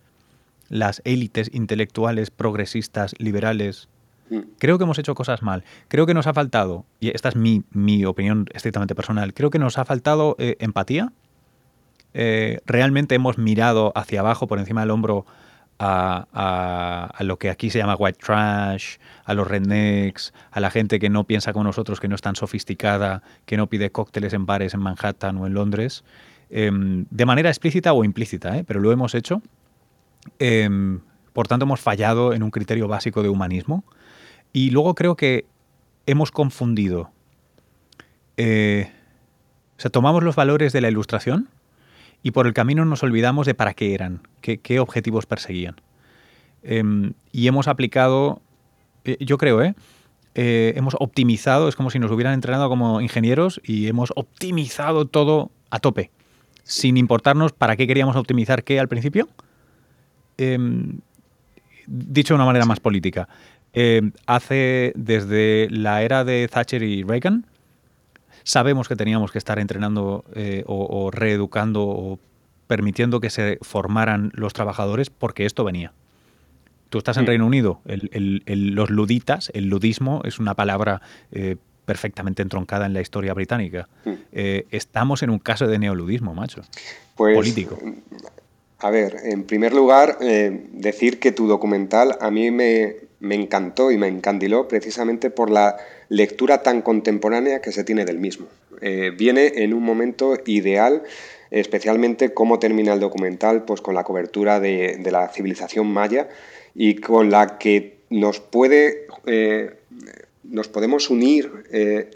[0.69, 3.89] las élites intelectuales, progresistas, liberales.
[4.29, 4.39] Mm.
[4.57, 5.63] Creo que hemos hecho cosas mal.
[5.87, 9.59] Creo que nos ha faltado, y esta es mi, mi opinión estrictamente personal, creo que
[9.59, 11.11] nos ha faltado eh, empatía.
[12.13, 15.25] Eh, realmente hemos mirado hacia abajo, por encima del hombro,
[15.85, 21.09] a, lo que aquí se llama white trash, a los rednecks, a la gente que
[21.09, 24.73] no piensa como nosotros, que no es tan sofisticada, que no pide cócteles en bares
[24.73, 26.03] en Manhattan o en Londres,
[26.49, 28.63] em, de manera explícita o implícita, ¿eh?
[28.63, 29.41] pero lo hemos hecho.
[30.39, 31.01] Em,
[31.33, 33.83] por tanto, hemos fallado en un criterio básico de humanismo.
[34.53, 35.45] Y luego creo que
[36.05, 37.11] hemos confundido.
[38.37, 38.91] Eh,
[39.77, 41.49] o sea, tomamos los valores de la ilustración
[42.23, 45.75] y por el camino nos olvidamos de para qué eran, qué, objetivos perseguían.
[46.63, 48.41] Em, y hemos aplicado,
[49.03, 49.75] eh, yo creo, ¿eh?
[50.33, 50.73] ¿eh?
[50.77, 55.79] hemos optimizado, es como si nos hubieran entrenado como ingenieros y hemos optimizado todo a
[55.79, 56.09] tope,
[56.63, 59.27] sin importarnos para qué queríamos optimizar qué al principio
[60.37, 60.99] Em,
[61.85, 63.27] dicho de una manera más política,
[64.27, 67.45] hace desde la era de Thatcher y Reagan,
[68.43, 70.25] sabemos que teníamos que estar entrenando
[70.65, 72.19] o, reeducando o
[72.67, 75.93] permitiendo que se formaran los trabajadores porque esto venía.
[76.89, 81.01] Tú estás en Reino Unido, los luditas, el ludismo es una palabra
[81.31, 83.87] eh, perfectamente entroncada en la historia británica.
[84.31, 86.61] Eh, estamos en un caso de neoludismo, macho.
[87.15, 87.77] Pues, político.
[88.79, 93.91] A ver, en primer lugar, eh, decir que tu documental a mí me, me encantó
[93.91, 95.77] y me encandiló precisamente por la
[96.09, 98.47] lectura tan contemporánea que se tiene del mismo.
[99.17, 101.03] viene en un momento ideal
[101.51, 106.27] especialmente cómo termina el documental, pues con la cobertura de, de la civilización maya
[106.73, 109.75] y con la que nos puede eh,
[110.43, 112.11] nos podemos unir eh,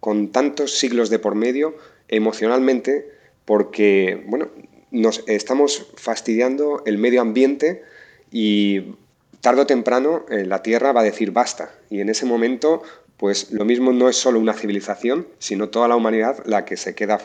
[0.00, 1.76] con tantos siglos de por medio
[2.08, 3.08] emocionalmente
[3.44, 4.48] porque bueno
[4.90, 7.82] nos estamos fastidiando el medio ambiente
[8.30, 8.94] y
[9.40, 12.82] tarde o temprano eh, la Tierra va a decir basta y en ese momento
[13.16, 16.94] pues lo mismo no es solo una civilización sino toda la humanidad la que se
[16.94, 17.18] queda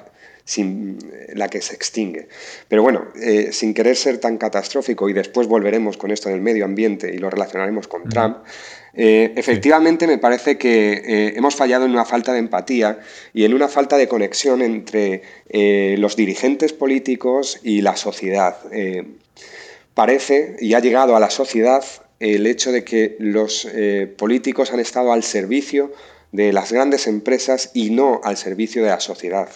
[0.46, 0.98] sin,
[1.34, 2.28] la que se extingue.
[2.68, 6.66] Pero bueno, eh, sin querer ser tan catastrófico, y después volveremos con esto del medio
[6.66, 8.38] ambiente y lo relacionaremos con Trump,
[8.94, 13.00] eh, efectivamente me parece que eh, hemos fallado en una falta de empatía
[13.34, 15.22] y en una falta de conexión entre
[15.98, 18.58] los dirigentes políticos y la sociedad.
[19.94, 21.84] Parece, y ha llegado a la sociedad,
[22.20, 23.68] el hecho de que los
[24.18, 25.92] políticos han estado al servicio
[26.32, 29.50] de las grandes empresas y no al servicio de la sociedad.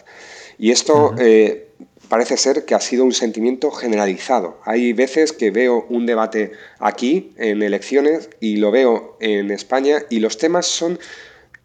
[0.58, 1.68] Y esto eh,
[2.08, 4.60] parece ser que ha sido un sentimiento generalizado.
[4.64, 10.20] Hay veces que veo un debate aquí en elecciones y lo veo en España y
[10.20, 11.00] los temas son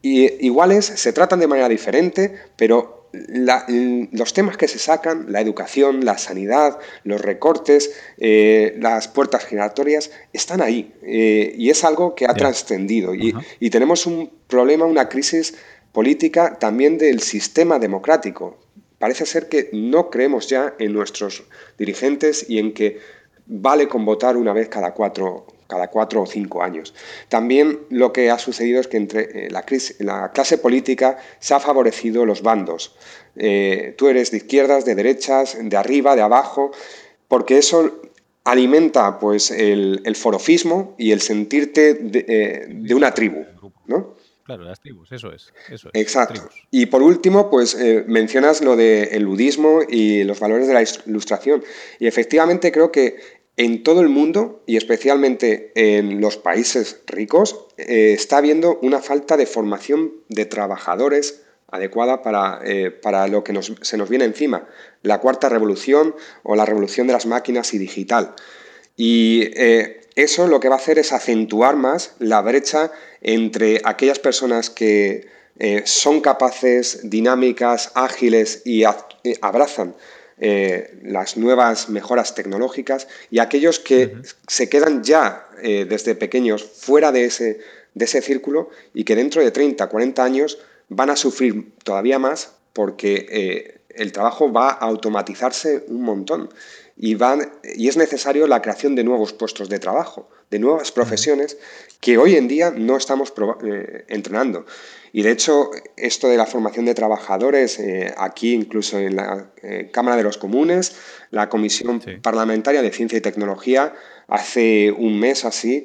[0.02, 6.18] iguales, se tratan de manera diferente, pero los temas que se sacan, la educación, la
[6.18, 10.94] sanidad, los recortes, eh, las puertas giratorias, están ahí.
[11.02, 13.14] Eh, y es algo que ha trascendido.
[13.14, 15.54] Y, y, tenemos un problema, una crisis
[15.92, 18.58] política también del sistema democrático
[19.00, 21.44] parece ser que no creemos ya en nuestros
[21.78, 22.98] dirigentes y en que
[23.46, 26.92] vale con votar una vez cada cuatro, cada cuatro o cinco años.
[27.28, 29.64] También lo que ha sucedido es que entre eh, la,
[30.00, 32.94] la clase política se ha favorecido los bandos.
[33.36, 36.72] Eh, tú eres de izquierdas, de derechas, de arriba, de abajo,
[37.28, 38.02] porque eso
[38.44, 43.46] alimenta pues, el, forofismo y el sentirte de, eh, de una tribu.
[43.86, 44.14] ¿no?
[44.50, 45.52] Claro, las tribus, eso es.
[45.68, 46.48] Eso Exacto.
[46.72, 51.62] Y por último, pues eh, mencionas lo del ludismo y los valores de la ilustración.
[52.00, 53.20] Y efectivamente creo que
[53.56, 59.36] en todo el mundo, y especialmente en los países ricos, eh, está habiendo una falta
[59.36, 64.68] de formación de trabajadores adecuada para, eh, para lo que se nos viene encima,
[65.02, 68.34] la cuarta revolución o la revolución de las máquinas y digital.
[68.96, 69.50] Y
[70.16, 72.90] eso lo que va a hacer es acentuar más la brecha
[73.22, 79.94] entre aquellas personas que eh, son capaces, dinámicas, ágiles y eh, abrazan
[80.40, 87.26] eh, las nuevas mejoras tecnológicas y aquellos que se quedan ya desde pequeños fuera de
[87.26, 87.60] ese,
[87.92, 92.52] de ese círculo y que dentro de 30, 40 años van a sufrir todavía más
[92.72, 96.48] porque el trabajo va a automatizarse un montón
[97.02, 101.56] y, van, y es necesario la creación de nuevos puestos de trabajo, de nuevas profesiones
[101.98, 103.32] que hoy en día no estamos
[103.64, 104.66] eh, entrenando.
[105.10, 109.88] Y de hecho, esto de la formación de trabajadores, eh, aquí incluso en la eh,
[109.90, 110.94] Cámara de los Comunes,
[111.30, 113.94] la Comisión Parlamentaria de Ciencia y Tecnología,
[114.28, 115.84] hace un mes así,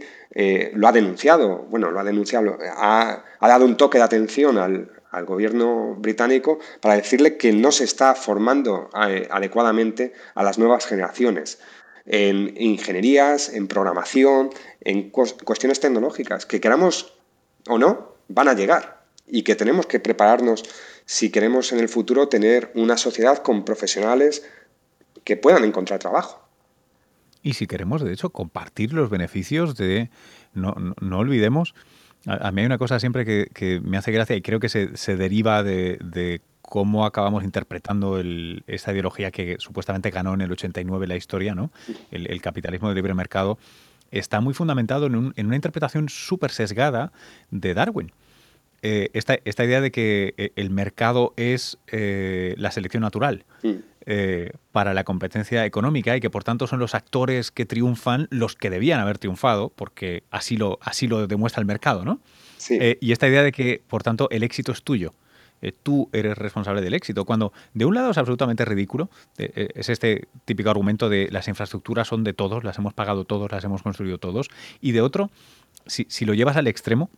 [0.73, 1.65] lo ha denunciado.
[1.69, 6.59] Bueno, lo ha denunciado, ha, ha dado un toque de atención al, al gobierno británico
[6.81, 11.59] para decirle que no se está formando eh, adecuadamente a las nuevas generaciones
[12.05, 14.49] en ingenierías, en programación,
[14.81, 17.13] en cuestiones tecnológicas, que queramos
[17.67, 20.63] o no, van a llegar y que tenemos que prepararnos
[21.05, 24.45] si queremos en el futuro tener una sociedad con profesionales
[25.23, 26.45] que puedan encontrar trabajo.
[27.41, 30.09] Y si queremos, de hecho, compartir los beneficios de,
[30.53, 31.73] no, no olvidemos,
[32.25, 35.63] a, mí hay una cosa siempre que, me hace gracia y creo que se, deriva
[35.63, 38.19] de, cómo acabamos interpretando
[38.67, 41.71] esta ideología que supuestamente ganó en el 89 la historia, ¿no?
[42.11, 43.57] El, capitalismo de libre mercado,
[44.11, 47.11] está muy fundamentado en, una interpretación súper sesgada
[47.51, 48.11] de Darwin.
[48.81, 53.45] Eh, esta, idea de que eh, el mercado es eh, la selección natural.
[54.07, 58.55] Eh, para la competencia económica y que por tanto son los actores que triunfan los
[58.55, 62.19] que debían haber triunfado, porque así lo, así lo demuestra el mercado, ¿no?
[62.69, 65.15] Eh, y esta idea de que, por tanto, el éxito es tuyo.
[65.63, 67.25] Eh, tú eres responsable del éxito.
[67.25, 72.23] Cuando de un lado es absolutamente ridículo, es este típico argumento de las infraestructuras son
[72.23, 74.49] de todos, las hemos pagado todos, las hemos construido todos,
[74.81, 75.31] y de otro
[75.87, 77.09] si, lo llevas al extremo,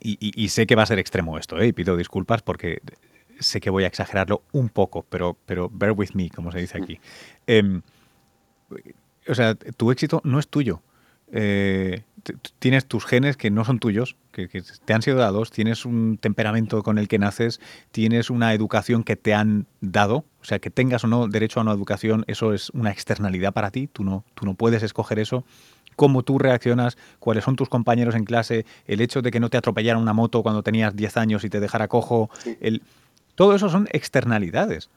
[0.00, 2.80] y, sé que va a ser extremo esto, y pido disculpas porque
[3.42, 6.78] sé que voy a exagerarlo un poco, pero, pero bear with me, como se dice
[6.78, 7.00] aquí.
[7.46, 7.82] Em,
[9.28, 10.82] o sea, tu éxito no es tuyo.
[11.34, 12.02] Eh,
[12.58, 14.48] tienes tus genes que no son tuyos, que,
[14.84, 19.16] te han sido dados, tienes un temperamento con el que naces, tienes una educación que
[19.16, 22.70] te han dado, o sea, que tengas o no derecho a una educación, eso es
[22.70, 25.44] una externalidad para ti, tú no, tú no puedes escoger eso.
[25.96, 29.58] Cómo tú reaccionas, cuáles son tus compañeros en clase, el hecho de que no te
[29.58, 32.82] atropellara una moto cuando tenías 10 años y te dejara cojo, el,
[33.34, 34.90] todo eso son externalidades.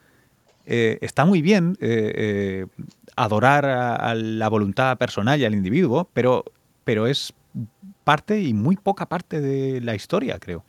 [0.65, 2.65] Eh, está muy bien eh, eh,
[3.15, 6.43] adorar a, la voluntad personal y al individuo, pero,
[6.83, 7.33] pero es
[8.03, 10.63] parte y muy poca parte de la historia, creo.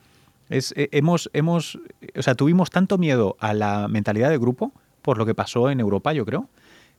[0.49, 1.79] Es, hemos, hemos,
[2.15, 5.81] o sea, tuvimos tanto miedo a la mentalidad de grupo por lo que pasó en
[5.81, 6.49] Europa, yo creo,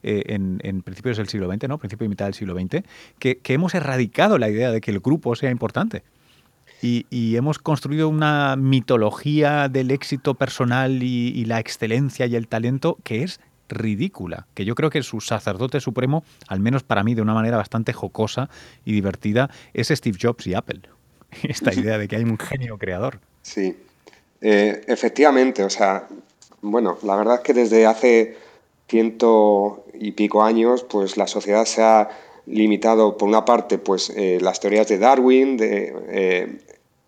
[0.04, 1.78] en, principios del siglo XX, ¿no?
[1.78, 2.84] Principio y mitad del siglo XX,
[3.20, 6.04] que hemos erradicado la idea de que el grupo sea importante.
[6.82, 13.24] Y, hemos construido una mitología del éxito personal y, la excelencia y el talento que
[13.24, 17.34] es ridícula, que yo creo que su sacerdote supremo, al menos para mí de una
[17.34, 18.50] manera bastante jocosa
[18.86, 20.82] y divertida, es Steve Jobs y Apple.
[21.44, 23.20] Esta idea de que hay un genio creador.
[23.42, 23.76] Sí,
[24.42, 26.08] eh, efectivamente, o sea,
[26.62, 28.38] bueno, la verdad es que desde hace
[28.88, 32.10] ciento y pico años, pues la sociedad se ha
[32.48, 36.58] limitado, por una parte, pues eh, las teorías de Darwin, eh,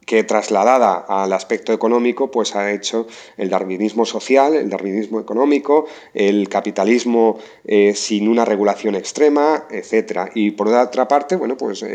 [0.05, 3.05] que trasladada al aspecto económico, pues ha hecho
[3.37, 10.31] el darwinismo social, el darwinismo económico, el capitalismo eh, sin una regulación extrema, etc.
[10.33, 11.85] Y por otra parte, bueno, pues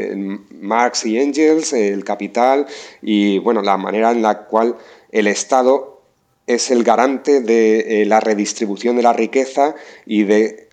[0.60, 2.66] Marx y Engels, el capital
[3.02, 4.76] y bueno, la manera en la cual
[5.10, 6.02] el Estado
[6.46, 9.74] es el garante de la redistribución de la riqueza
[10.06, 10.63] y de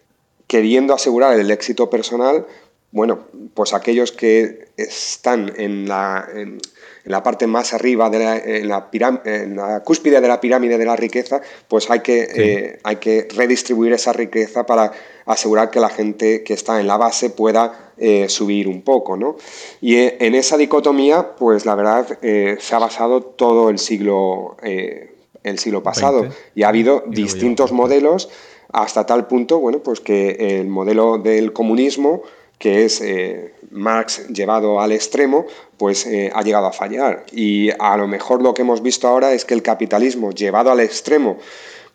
[0.51, 2.45] queriendo asegurar el éxito personal,
[2.91, 3.19] bueno,
[3.53, 6.59] pues aquellos que están en la, en,
[7.05, 8.89] la parte más arriba, de la, en, la
[9.23, 13.29] en, la cúspide de la pirámide de la riqueza, pues hay que, eh, hay que
[13.33, 14.91] redistribuir esa riqueza para
[15.25, 19.15] asegurar que la gente que está en la base pueda eh, subir un poco.
[19.15, 19.37] ¿no?
[19.79, 25.59] Y eh, en esa dicotomía, pues la verdad, se ha basado todo el siglo, el
[25.59, 28.27] siglo pasado y ha habido distintos modelos
[28.73, 32.23] hasta tal punto, bueno, pues que el modelo del comunismo,
[32.57, 35.45] que es eh, Marx llevado al extremo,
[35.77, 37.25] pues eh, ha llegado a fallar.
[37.31, 40.79] Y a lo mejor lo que hemos visto ahora es que el capitalismo llevado al
[40.79, 41.37] extremo,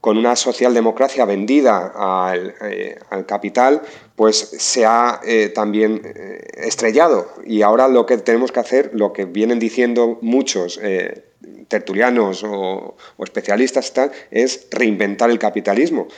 [0.00, 3.82] con una socialdemocracia vendida al, eh, capital,
[4.14, 5.20] pues se ha
[5.54, 6.00] también
[6.54, 7.28] estrellado.
[7.44, 10.78] Y ahora lo que tenemos que hacer, lo que vienen diciendo muchos
[11.68, 16.08] tertulianos o, especialistas, tal, es reinventar el capitalismo.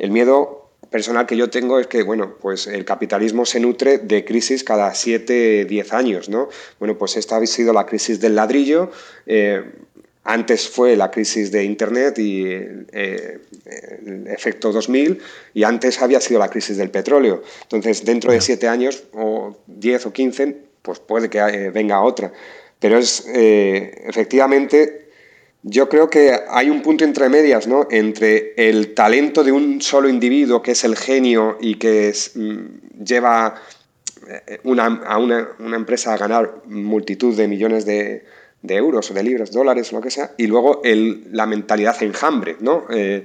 [0.00, 4.24] El miedo personal que yo tengo es que, bueno, pues el capitalismo se nutre de
[4.24, 6.48] crisis cada 7, 10 años, ¿no?
[6.78, 8.90] Bueno, pues esta ha sido la crisis del ladrillo,
[9.26, 9.62] eh,
[10.24, 13.38] antes fue la crisis de Internet y eh,
[14.06, 15.20] el efecto 2000
[15.54, 17.42] y antes había sido la crisis del petróleo.
[17.62, 22.32] Entonces, dentro de 7 años o 10 o 15, pues puede que eh, venga otra.
[22.78, 25.09] Pero es efectivamente
[25.62, 27.86] yo creo que hay un punto entre medias, ¿no?
[27.90, 33.54] Entre el talento de un solo individuo, que es el genio y que mm, lleva
[34.26, 38.24] eh, a una, empresa a ganar multitud de millones de,
[38.62, 42.86] euros o de libras, dólares, lo que sea, y luego la mentalidad enjambre, ¿no?
[42.90, 43.24] Eh,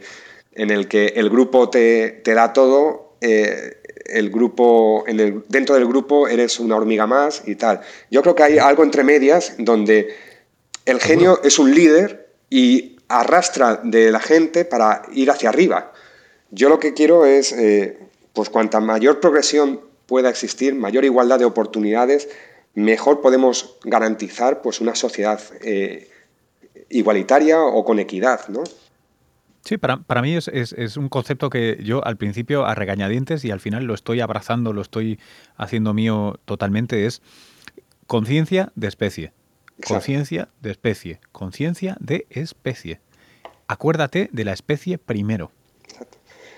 [0.53, 5.85] en el que el grupo te, da todo, eh, el grupo, en el, dentro del
[5.85, 7.81] grupo eres una hormiga más y tal.
[8.11, 10.15] Yo creo que hay algo entre medias donde
[10.85, 15.91] el genio es un líder y arrastra de la gente para ir hacia arriba.
[16.51, 17.99] Yo lo que quiero es, eh,
[18.33, 22.29] pues cuanta mayor progresión pueda existir, mayor igualdad de oportunidades,
[22.73, 26.09] mejor podemos garantizar pues, una sociedad eh,
[26.89, 28.63] igualitaria o con equidad, ¿no?
[29.61, 33.59] Sí, para, mí es, es, un concepto que yo al principio a regañadientes y al
[33.59, 35.19] final lo estoy abrazando, lo estoy
[35.57, 37.23] haciendo mío totalmente, es
[38.05, 39.33] conciencia de especie.
[39.83, 41.19] Conciencia de especie.
[41.31, 42.99] Conciencia de especie.
[43.67, 45.51] Acuérdate de la especie primero.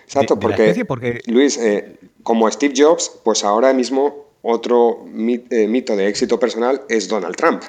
[0.05, 6.39] Exacto, porque, Luis, eh, como Steve Jobs, pues ahora mismo otro eh, mito de éxito
[6.39, 7.63] personal es Donald Trump.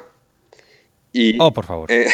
[1.12, 1.90] Y, oh, por favor.
[1.90, 2.06] Eh,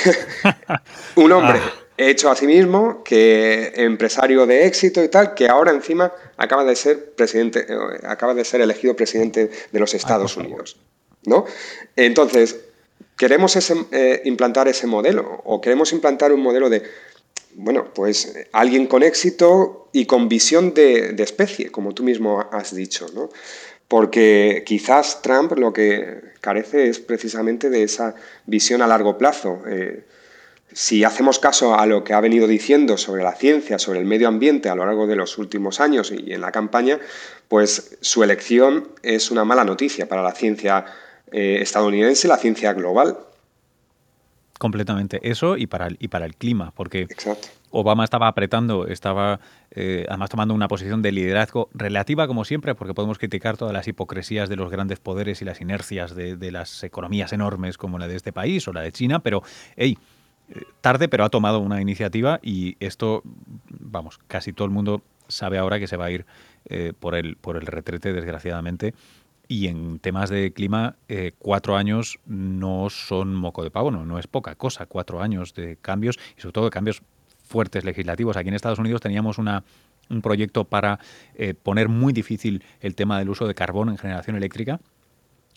[1.17, 1.73] un hombre ah.
[1.99, 6.75] hecho a sí mismo, que empresario de éxito y tal, que ahora encima acaba de
[6.75, 7.67] ser presidente,
[8.05, 10.79] acaba de ser elegido presidente de los Estados Unidos.
[11.27, 11.45] ¿no?
[11.97, 12.64] Entonces,
[13.17, 13.57] queremos
[13.93, 16.83] eh, implantar ese modelo o queremos implantar un modelo de,
[17.55, 23.07] bueno, pues alguien con éxito y con visión de, especie, como tú mismo has dicho,
[23.15, 23.31] ¿no?
[23.89, 28.15] porque quizás Trump lo que carece es precisamente de esa
[28.47, 29.63] visión a largo plazo.
[29.69, 30.05] Eh,
[30.73, 34.27] si hacemos caso a lo que ha venido diciendo sobre la ciencia, sobre el medio
[34.27, 36.99] ambiente a lo largo de los últimos años y en la campaña,
[37.47, 40.87] pues su elección es una mala noticia para la ciencia
[41.35, 43.19] eh, estadounidense la ciencia global.
[44.57, 45.19] Completamente.
[45.29, 47.09] Eso y para el, y para el clima, porque
[47.71, 49.41] Obama estaba apretando, estaba
[49.73, 53.89] eh, además tomando una posición de liderazgo relativa, como siempre, porque podemos criticar todas las
[53.89, 58.15] hipocresías de los grandes poderes y las inercias de, las economías enormes como la de
[58.15, 59.43] este país o la de China, pero,
[59.77, 59.99] hey,
[60.51, 63.23] eh, tarde, pero ha tomado una iniciativa y esto,
[63.69, 66.27] vamos, casi todo el mundo sabe ahora que se va a ir
[66.67, 68.95] eh, por, el, por el retrete, desgraciadamente.
[69.55, 74.19] Y en temas de clima, eh, cuatro años no son moco de pavo, no, no
[74.19, 74.87] es poca cosa.
[74.87, 77.03] Cuatro años de cambios y sobre todo de cambios
[77.45, 78.37] fuertes legislativos.
[78.37, 79.63] Aquí en Estados Unidos teníamos una,
[80.11, 80.99] un proyecto para
[81.37, 84.81] eh, poner muy difícil el tema del uso de carbón en generación eléctrica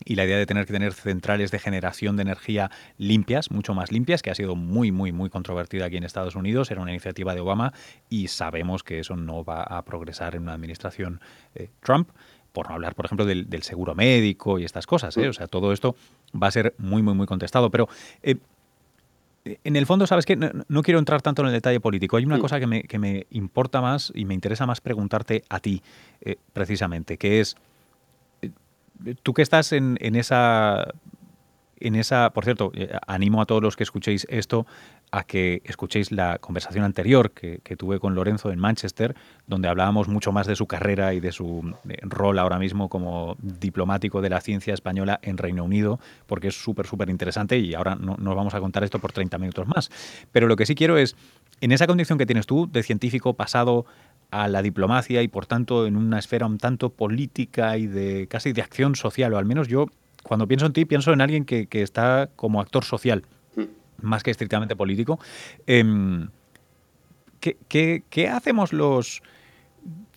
[0.04, 3.90] y la idea de tener que tener centrales de generación de energía limpias, mucho más
[3.90, 6.70] limpias, que ha sido muy, muy, muy controvertida aquí en Estados Unidos.
[6.70, 7.72] Era una iniciativa de Obama
[8.08, 11.20] y sabemos que eso no va a progresar en una administración
[11.56, 12.10] eh, Trump
[12.58, 15.16] por no hablar, por ejemplo, del, seguro médico y estas cosas.
[15.16, 15.28] ¿eh?
[15.28, 15.94] O sea, todo esto
[16.34, 17.70] va a ser muy, muy, muy contestado.
[17.70, 17.88] Pero
[18.24, 18.34] eh,
[19.62, 20.34] en el fondo, ¿sabes qué?
[20.34, 22.16] No, quiero entrar tanto en el detalle político.
[22.16, 25.60] Hay una cosa que me, que me, importa más y me interesa más preguntarte a
[25.60, 25.84] ti,
[26.20, 27.54] eh, precisamente, que es,
[29.22, 30.94] tú que estás en, en esa
[31.80, 34.66] en esa, por cierto, eh, animo a todos los que escuchéis esto
[35.10, 39.14] a que escuchéis la conversación anterior que, tuve con Lorenzo en Manchester,
[39.46, 44.20] donde hablábamos mucho más de su carrera y de su rol ahora mismo como diplomático
[44.20, 48.16] de la ciencia española en Reino Unido, porque es súper, súper interesante y ahora no
[48.18, 49.90] nos vamos a contar esto por 30 minutos más.
[50.32, 51.16] Pero lo que sí quiero es,
[51.60, 53.86] en esa condición que tienes tú de científico pasado
[54.30, 58.52] a la diplomacia y por tanto en una esfera un tanto política y de casi
[58.52, 59.86] de acción social, o al menos yo
[60.22, 63.24] cuando pienso en ti, pienso en alguien que, está como actor social.
[64.00, 65.18] Más que estrictamente político.
[65.66, 66.28] Em,
[67.40, 69.22] ¿qué, hacemos los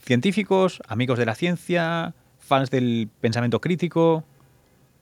[0.04, 4.24] científicos, amigos de la ciencia, fans del pensamiento crítico?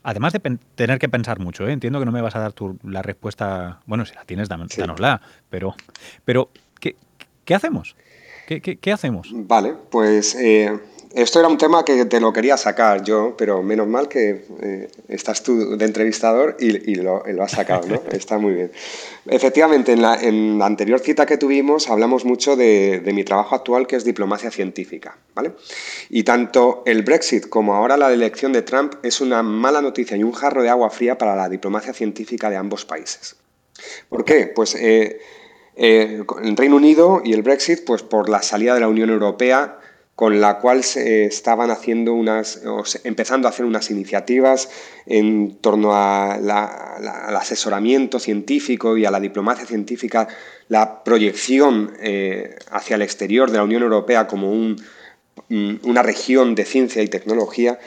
[0.03, 0.39] Además de
[0.75, 1.73] tener que pensar mucho, ¿eh?
[1.73, 2.53] entiendo que no me vas a dar
[2.83, 5.75] la respuesta, bueno, si la tienes, dánosla, pero,
[6.23, 6.49] pero
[6.79, 6.95] ¿qué,
[7.53, 7.97] hacemos?
[8.47, 9.29] ¿Qué, hacemos?
[9.33, 10.79] Vale, pues eh,
[11.13, 14.89] esto era un tema que te lo quería sacar yo, pero menos mal que eh,
[15.07, 18.01] estás tú de entrevistador y, lo, has sacado, ¿no?
[18.11, 18.71] Está muy bien.
[19.25, 24.03] Efectivamente, en la, anterior cita que tuvimos hablamos mucho de, mi trabajo actual, que es
[24.03, 25.53] diplomacia científica, ¿vale?
[26.09, 30.23] Y tanto el Brexit como ahora la elección de Trump es una mala noticia y
[30.23, 33.35] un jarro de agua fría para la diplomacia científica de ambos países.
[34.09, 34.51] ¿Por qué?
[34.53, 35.19] Pues eh,
[35.75, 39.79] eh, el Reino Unido y el Brexit, pues por la salida de la Unión Europea,
[40.19, 42.59] con la cual se estaban haciendo unas,
[43.05, 44.69] empezando a hacer unas iniciativas
[45.05, 50.27] en torno al asesoramiento científico y a la diplomacia científica,
[50.67, 57.01] la proyección eh, hacia el exterior de la Unión Europea como una región de ciencia
[57.01, 57.79] y tecnología,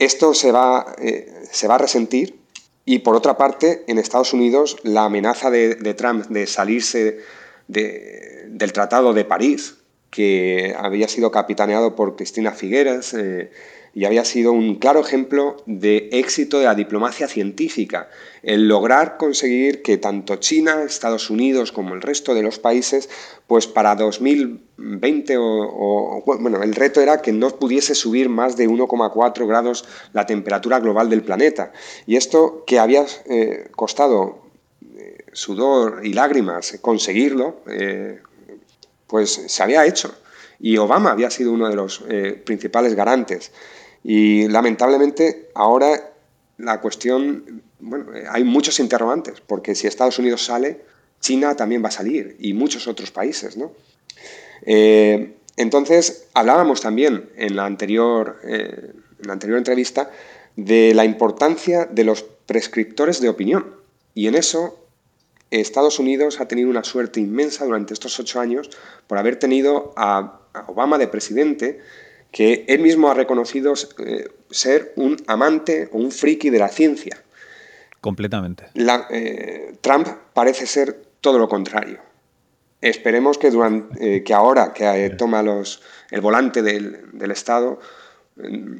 [0.00, 2.40] esto se va, eh, se va a resentir.
[2.86, 7.20] Y por otra parte, en Estados Unidos, la amenaza de, Trump de salirse
[7.68, 9.77] del Tratado de París,
[10.10, 13.50] que había sido capitaneado por Cristina Figueras eh,
[13.94, 18.08] y había sido un claro ejemplo de éxito de la diplomacia científica,
[18.42, 23.08] el lograr conseguir que tanto China, Estados Unidos como el resto de los países,
[23.46, 29.46] pues para 2020 o, bueno, el reto era que no pudiese subir más de 1,4
[29.48, 31.72] grados la temperatura global del planeta.
[32.06, 34.38] Y esto que había eh, costado
[34.96, 37.62] eh, sudor y lágrimas conseguirlo,
[39.08, 40.14] pues se había hecho.
[40.60, 43.50] Y Obama había sido uno de los eh, principales garantes.
[44.04, 46.12] Y lamentablemente ahora
[46.58, 50.80] la cuestión, bueno, eh, hay muchos interrogantes, porque si Estados Unidos sale,
[51.20, 53.72] China también va a salir y muchos otros países, ¿no?
[54.62, 60.08] Eh, entonces, hablábamos también en la, anterior, en la anterior entrevista
[60.54, 63.74] de la importancia de los prescriptores de opinión.
[64.14, 64.87] Y en eso
[65.50, 68.70] Estados Unidos ha tenido una suerte inmensa durante estos ocho años
[69.06, 70.34] por haber tenido a,
[70.66, 71.80] Obama de presidente,
[72.32, 77.22] que él mismo ha reconocido eh, ser un amante o un friki de la ciencia.
[78.00, 78.64] Completamente.
[79.10, 82.00] Eh, Trump parece ser todo lo contrario.
[82.80, 85.80] Esperemos que, durante, eh, que ahora que toma los,
[86.10, 87.78] el volante del, del Estado,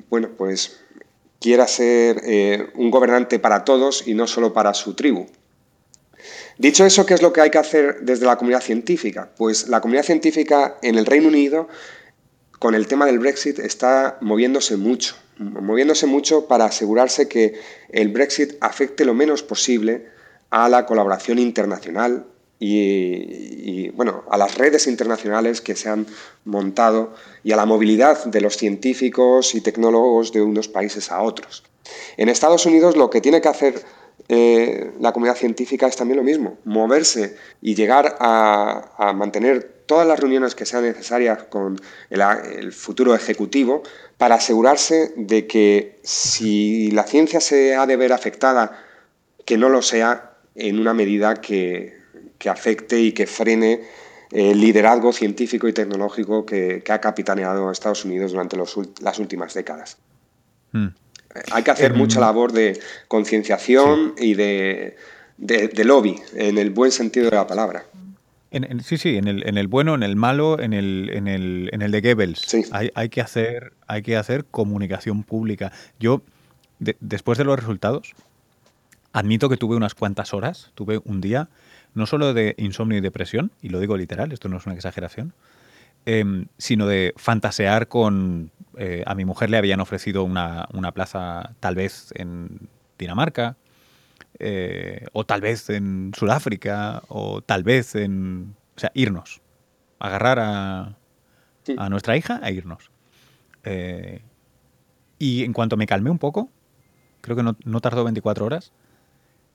[0.08, 0.80] bueno, pues
[1.40, 5.26] quiera ser un gobernante para todos y no solo para su tribu.
[6.58, 9.30] Dicho eso, ¿qué es lo que hay que hacer desde la comunidad científica?
[9.36, 11.68] Pues la comunidad científica en el Reino Unido
[12.58, 17.54] con el tema del Brexit está moviéndose mucho, moviéndose mucho para asegurarse que
[17.90, 20.08] el Brexit afecte lo menos posible
[20.50, 22.26] a la colaboración internacional
[22.60, 26.06] y, bueno, a las redes internacionales que se han
[26.44, 27.14] montado
[27.44, 31.62] y a la movilidad de los científicos y tecnólogos de unos países a otros.
[32.16, 33.84] En Estados Unidos lo que tiene que hacer
[34.28, 40.20] eh, la comunidad científica es también lo mismo, moverse y llegar a mantener todas las
[40.20, 43.82] reuniones que sean necesarias con el, futuro ejecutivo
[44.18, 48.84] para asegurarse de que si la ciencia se ha de ver afectada,
[49.46, 51.96] que no lo sea en una medida que,
[52.48, 53.80] afecte y que frene
[54.30, 59.96] el liderazgo científico y tecnológico que, ha capitaneado Estados Unidos durante las últimas décadas.
[60.72, 60.88] Hmm.
[61.50, 64.96] Hay que hacer em, mucha labor de concienciación y de
[65.84, 67.84] lobby, en el buen sentido de la palabra
[68.82, 71.82] sí, sí, en el, en el, bueno, en el malo, en el, en el, en
[71.82, 72.54] el de Goebbels.
[72.72, 75.72] Hay, hay, que hacer, hay que hacer comunicación pública.
[75.98, 76.22] Yo,
[76.78, 78.14] después de los resultados,
[79.12, 81.48] admito que tuve unas cuantas horas, tuve un día,
[81.94, 85.34] no solo de insomnio y depresión, y lo digo literal, esto no es una exageración,
[86.06, 88.50] em, sino de fantasear con...
[88.80, 93.56] Eh, a mi mujer le habían ofrecido una, una plaza tal vez en Dinamarca,
[94.38, 98.54] eh, o tal vez en Sudáfrica, o tal vez en...
[98.76, 99.40] O sea, irnos.
[99.98, 100.96] Agarrar a,
[101.76, 102.92] a nuestra hija e irnos.
[103.64, 104.22] Eh,
[105.18, 106.48] y en cuanto me calmé un poco,
[107.20, 108.72] creo que no, tardó 24 horas,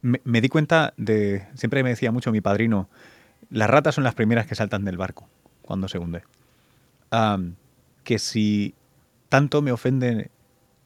[0.01, 1.47] me, di cuenta de...
[1.55, 2.89] Siempre me decía mucho mi padrino,
[3.49, 5.29] las ratas son las primeras que saltan del barco
[5.61, 6.23] cuando se hunde.
[8.03, 8.75] que si
[9.33, 10.29] tanto me ofende,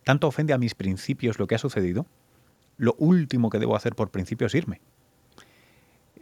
[0.05, 2.05] tanto ofende a mis principios lo que ha sucedido,
[2.77, 4.79] lo último que debo hacer por principio es irme.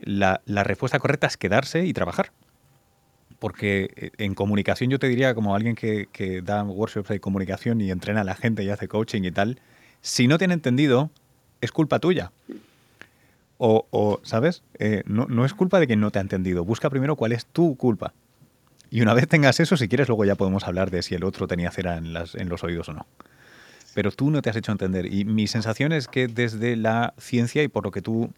[0.02, 2.32] La, respuesta correcta es quedarse y trabajar.
[3.38, 7.92] Porque eh, en comunicación yo te diría, como alguien que, da workshops de comunicación y
[7.92, 9.60] entrena a la gente y hace coaching y tal,
[10.02, 11.12] si no han entendido,
[11.62, 12.32] es culpa tuya.
[13.60, 14.64] O, ¿sabes?
[14.80, 16.66] Eh, no, es culpa de quien no te ha entendido.
[16.66, 18.16] Busca primero cuál es tu culpa.
[18.96, 21.48] Y una vez tengas eso, si quieres, luego ya podemos hablar de si el otro
[21.48, 23.06] tenía cera en, las, en los oídos o no
[23.94, 25.12] pero tú no te has hecho entender.
[25.12, 28.30] Y mi sensación es que desde la ciencia y por lo que tú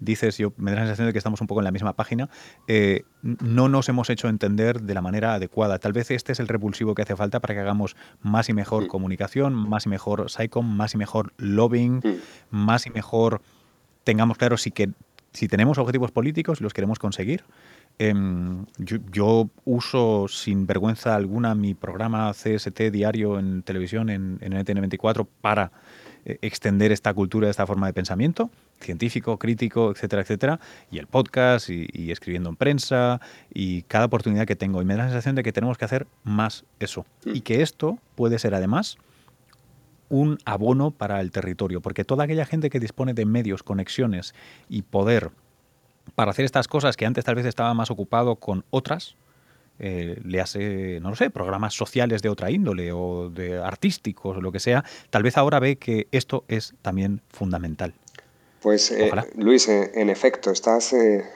[0.00, 2.28] dices, yo me da la sensación de que estamos un poco en la misma página,
[2.68, 5.78] eh, no nos hemos hecho entender de la manera adecuada.
[5.78, 8.86] Tal vez este es el repulsivo que hace falta para que hagamos más y mejor
[8.86, 12.02] comunicación, más y mejor SciComm, más y mejor lobbying,
[12.50, 13.40] más y mejor
[14.04, 14.90] tengamos claro si, que,
[15.32, 17.44] si tenemos objetivos políticos y los queremos conseguir,
[18.00, 25.26] Em, yo, uso sin vergüenza alguna mi programa CST diario en televisión en, en NTN24
[25.40, 25.72] para
[26.24, 31.70] eh, extender esta cultura, esta forma de pensamiento, científico, crítico, etcétera, etcétera, y el podcast
[31.70, 33.20] y, escribiendo en prensa
[33.52, 34.82] y cada oportunidad que tengo.
[34.82, 37.06] Y me da la sensación de que tenemos que hacer más eso.
[37.24, 37.36] Mm.
[37.36, 38.98] Y que esto puede ser además
[40.08, 44.34] un abono para el territorio, porque toda aquella gente que dispone de medios, conexiones
[44.68, 45.30] y poder
[46.14, 49.16] para hacer estas cosas que antes tal vez estaba más ocupado con otras,
[49.80, 54.40] eh, le hace, no lo sé, programas sociales de otra índole o de artísticos o
[54.40, 57.94] lo que sea, tal vez ahora ve que esto es también fundamental.
[58.60, 60.92] Pues eh, Luis, eh, en efecto, estás,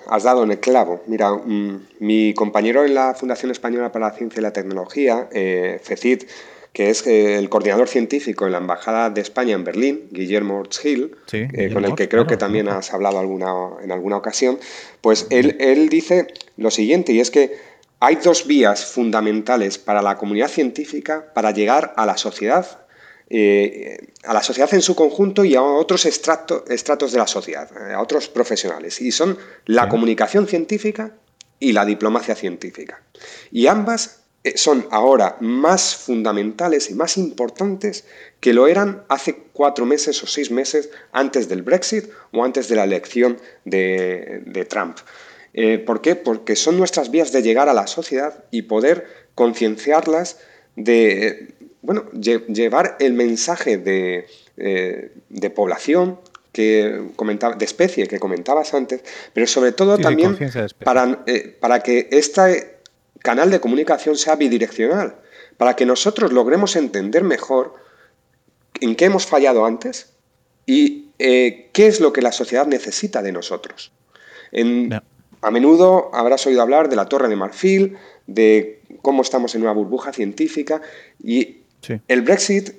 [0.09, 1.03] has dado en el clavo.
[1.07, 6.25] Mira, mm, mi compañero en la Fundación Española para la Ciencia y la Tecnología, FECIT,
[6.73, 11.17] que es eh, el coordinador científico en la Embajada de España en Berlín, Guillermo Ortz-Hill,
[11.33, 13.53] eh, con el que creo que también has hablado alguna,
[13.83, 14.59] en alguna ocasión,
[15.01, 17.57] pues él, él dice lo siguiente, y es que
[18.01, 22.79] hay dos vías fundamentales para la comunidad científica para llegar a la sociedad
[23.35, 28.03] eh, a la sociedad en su conjunto y a otros estratos de la sociedad, a
[28.03, 29.01] otros profesionales.
[29.01, 31.15] Y son la comunicación científica
[31.59, 33.03] y la diplomacia científica.
[33.51, 34.22] Y ambas
[34.57, 38.05] son ahora más fundamentales y más importantes
[38.41, 42.77] que lo eran hace cuatro meses o seis meses antes del Brexit o antes de
[42.77, 44.99] la elección de, Trump.
[45.55, 46.17] Eh, ¿Por qué?
[46.17, 50.39] Porque son nuestras vías de llegar a la sociedad y poder concienciarlas
[50.75, 54.27] de, bueno, llevar el mensaje de,
[54.57, 55.13] eh,
[55.55, 56.19] población
[56.53, 60.37] que comentaba, de especie que comentabas antes, pero sobre todo también
[60.85, 61.25] para,
[61.61, 62.51] para que esta
[63.23, 65.17] canal de comunicación sea bidireccional,
[65.57, 67.75] para que nosotros logremos entender mejor
[68.81, 70.13] en qué hemos fallado antes
[70.67, 73.93] y eh, qué es lo que la sociedad necesita de nosotros.
[75.41, 77.97] A menudo habrás oído hablar de la Torre de Marfil,
[78.27, 80.83] de cómo estamos en una burbuja científica
[81.23, 81.63] y
[82.07, 82.71] el Brexit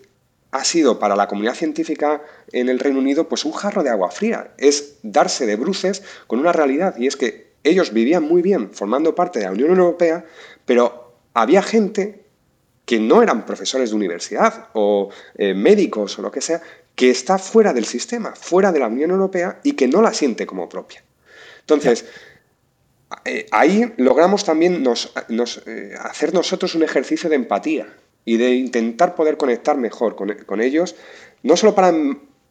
[0.51, 2.21] ha sido para la comunidad científica
[2.51, 6.39] en el Reino Unido pues un jarro de agua fría, es darse de bruces con
[6.39, 10.25] una realidad y es que ellos vivían muy bien formando parte de la Unión Europea,
[10.65, 12.23] pero había gente
[12.85, 16.61] que no eran profesores de universidad o eh, médicos o lo que sea,
[16.95, 20.45] que está fuera del sistema, fuera de la Unión Europea y que no la siente
[20.45, 21.03] como propia.
[21.61, 22.05] Entonces,
[23.25, 27.87] eh, ahí logramos también eh, hacer nosotros un ejercicio de empatía
[28.25, 30.95] y de intentar poder conectar mejor con, ellos,
[31.41, 31.93] no solo para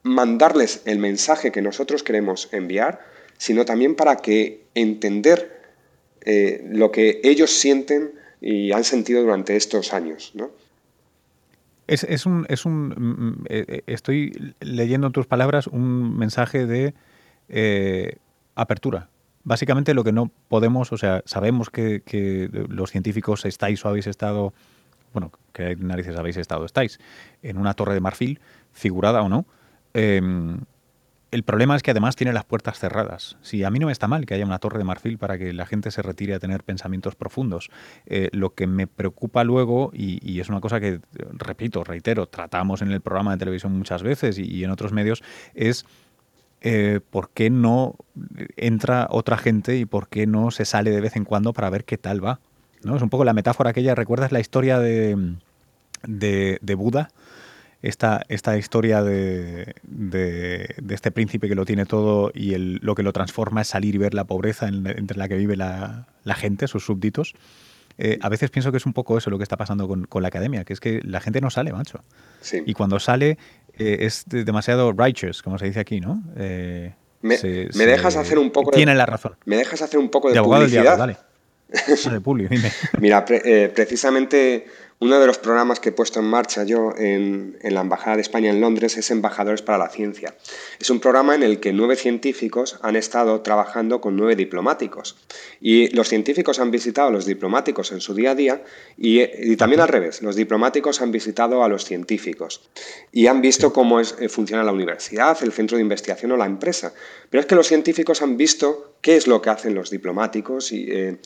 [0.02, 3.00] mandarles el mensaje que nosotros queremos enviar,
[3.42, 5.60] sino también para que entender
[6.20, 10.32] eh, lo que ellos sienten y han sentido durante estos años.
[11.88, 13.44] Es, un, es un mm, mm,
[13.88, 16.94] estoy leyendo en tus palabras un mensaje de
[18.54, 19.08] apertura,
[19.42, 24.54] básicamente lo que no podemos, o sea, sabemos que, los científicos estáis o habéis estado,
[25.12, 27.00] bueno, que narices habéis estado, estáis
[27.42, 28.38] en una torre de marfil,
[28.72, 29.46] figurada o no.
[31.32, 33.38] El problema es que además tiene las puertas cerradas.
[33.42, 35.52] Si a mí no me está mal que haya una torre de marfil para que
[35.54, 37.70] la gente se retire a tener pensamientos profundos.
[38.06, 41.00] Eh, lo que me preocupa luego, y, es una cosa que,
[41.32, 45.22] repito, reitero, tratamos en el programa de televisión muchas veces y en otros medios,
[45.54, 45.86] es
[46.60, 47.96] eh, ¿por qué no
[48.56, 51.84] entra otra gente y por qué no se sale de vez en cuando para ver
[51.84, 52.40] qué tal va?
[52.84, 52.94] ¿no?
[52.94, 55.36] Es un poco la metáfora aquella, ¿recuerdas la historia de,
[56.04, 57.10] de, Buda?
[57.82, 63.02] Esta, esta historia de, de, este príncipe que lo tiene todo y el, lo que
[63.02, 66.68] lo transforma es salir y ver la pobreza entre la que vive la, la gente,
[66.68, 67.34] sus súbditos.
[67.98, 70.22] Eh, a veces pienso que es un poco eso lo que está pasando con, con,
[70.22, 72.04] la academia, que es que la gente no sale, macho.
[72.64, 73.36] Y cuando sale
[73.78, 76.22] eh, es demasiado righteous, como se dice aquí, ¿no?
[76.36, 78.76] Eh, me, dejas hacer un poco de...
[78.76, 79.36] Tiene la razón.
[79.44, 80.98] Me dejas hacer un poco de, publicidad.
[80.98, 81.16] dale.
[83.00, 84.66] Mira, eh, precisamente
[85.02, 88.50] uno de los programas que he puesto en marcha yo en, la Embajada de España
[88.50, 90.36] en Londres es Embajadores para la Ciencia.
[90.78, 95.16] Es un programa en el que nueve científicos han estado trabajando con nueve diplomáticos.
[95.60, 98.62] Y los científicos han visitado a los diplomáticos en su día a día
[98.96, 102.62] y, también al revés, los diplomáticos han visitado a los científicos
[103.10, 106.46] y han visto cómo es, eh, funciona la universidad, el centro de investigación o la
[106.46, 106.94] empresa.
[107.28, 110.86] Pero es que los científicos han visto qué es lo que hacen los diplomáticos y...
[110.88, 111.16] Eh,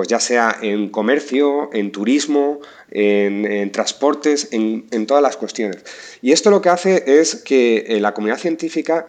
[0.00, 5.84] pues ya sea en comercio, en turismo, en, transportes, en, todas las cuestiones.
[6.22, 9.08] Y esto lo que hace es que eh, la comunidad científica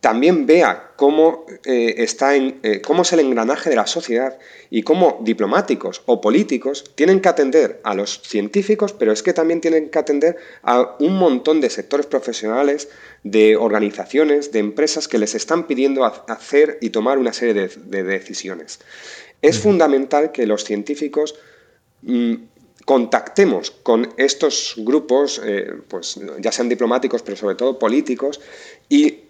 [0.00, 4.38] también vea cómo, eh, está en, eh, cómo es el engranaje de la sociedad
[4.70, 9.60] y cómo diplomáticos o políticos tienen que atender a los científicos, pero es que también
[9.60, 12.88] tienen que atender a un montón de sectores profesionales,
[13.22, 18.80] de organizaciones, de empresas que les están pidiendo hacer y tomar una serie de decisiones.
[19.42, 21.34] Es fundamental que los científicos
[22.02, 22.34] mm,
[22.84, 28.40] contactemos con estos grupos, eh, pues ya sean diplomáticos, pero sobre todo políticos,
[28.88, 29.20] y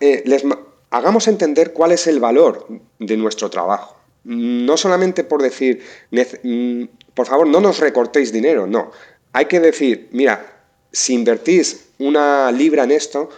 [0.00, 0.44] eh, les
[0.90, 2.66] hagamos entender cuál es el valor
[2.98, 3.96] de nuestro trabajo.
[4.24, 6.84] No solamente por decir, mm,
[7.14, 8.90] por favor, no nos recortéis dinero, no.
[9.32, 13.30] Hay que decir, mira, si invertís una libra en esto,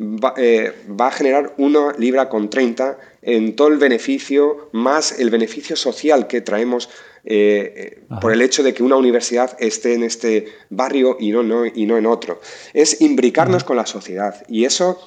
[0.00, 5.30] va, eh, va, a generar una libra con 30 en todo el beneficio, más el
[5.30, 6.88] beneficio social que traemos
[7.24, 11.42] eh, eh, por el hecho de que una universidad esté en este barrio y no,
[11.42, 12.40] no y no en otro.
[12.72, 15.00] Es imbricarnos con la sociedad y eso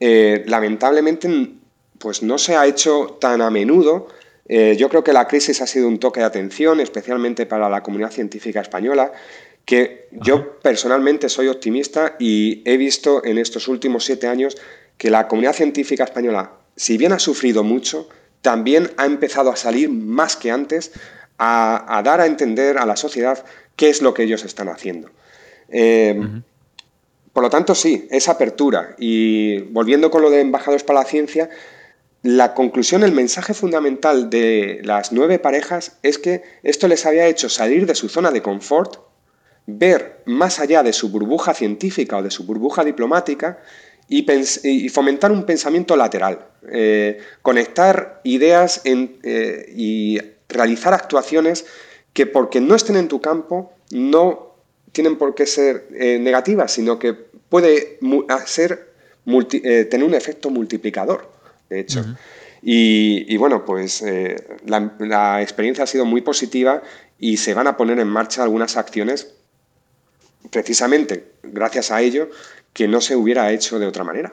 [0.00, 1.28] lamentablemente
[1.98, 4.06] pues no se ha hecho tan a menudo.
[4.48, 8.12] yo creo que la crisis ha sido un toque de atención, especialmente para la comunidad
[8.12, 9.12] científica española,
[9.68, 14.56] que yo personalmente soy optimista y he visto en estos últimos siete años
[14.96, 18.08] que la comunidad científica española, si bien ha sufrido mucho,
[18.40, 20.92] también ha empezado a salir más que antes
[21.36, 23.44] a, dar a entender a la sociedad
[23.76, 25.10] qué es lo que ellos están haciendo.
[25.68, 26.18] Eh,
[27.34, 28.96] por lo tanto, sí, esa apertura.
[28.96, 31.50] Y volviendo con lo de Embajadores para la Ciencia,
[32.22, 37.50] la conclusión, el mensaje fundamental de las nueve parejas es que esto les había hecho
[37.50, 39.07] salir de su zona de confort
[39.70, 43.58] ver más allá de su burbuja científica o de su burbuja diplomática
[44.08, 51.66] y, fomentar un pensamiento lateral, eh, conectar ideas eh, y realizar actuaciones
[52.14, 54.54] que porque no estén en tu campo no
[54.92, 57.98] tienen por qué ser eh, negativas, sino que puede
[58.46, 58.88] ser,
[59.90, 61.30] tener un efecto multiplicador,
[61.68, 62.02] de hecho.
[62.62, 64.02] y, bueno, pues
[64.64, 66.82] la, la experiencia ha sido muy positiva
[67.18, 69.37] y se van a poner en marcha algunas acciones
[70.50, 72.28] precisamente gracias a ello
[72.72, 74.32] que no se hubiera hecho de otra manera.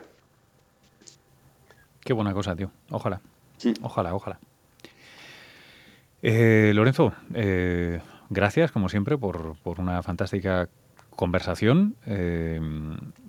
[2.02, 2.72] Qué buena cosa, tío.
[2.92, 3.22] Ojalá.
[3.82, 4.40] Ojalá, ojalá.
[6.22, 10.70] Eh, Lorenzo, eh, gracias, como siempre, por, una fantástica
[11.16, 11.96] conversación.
[12.06, 12.60] Eh,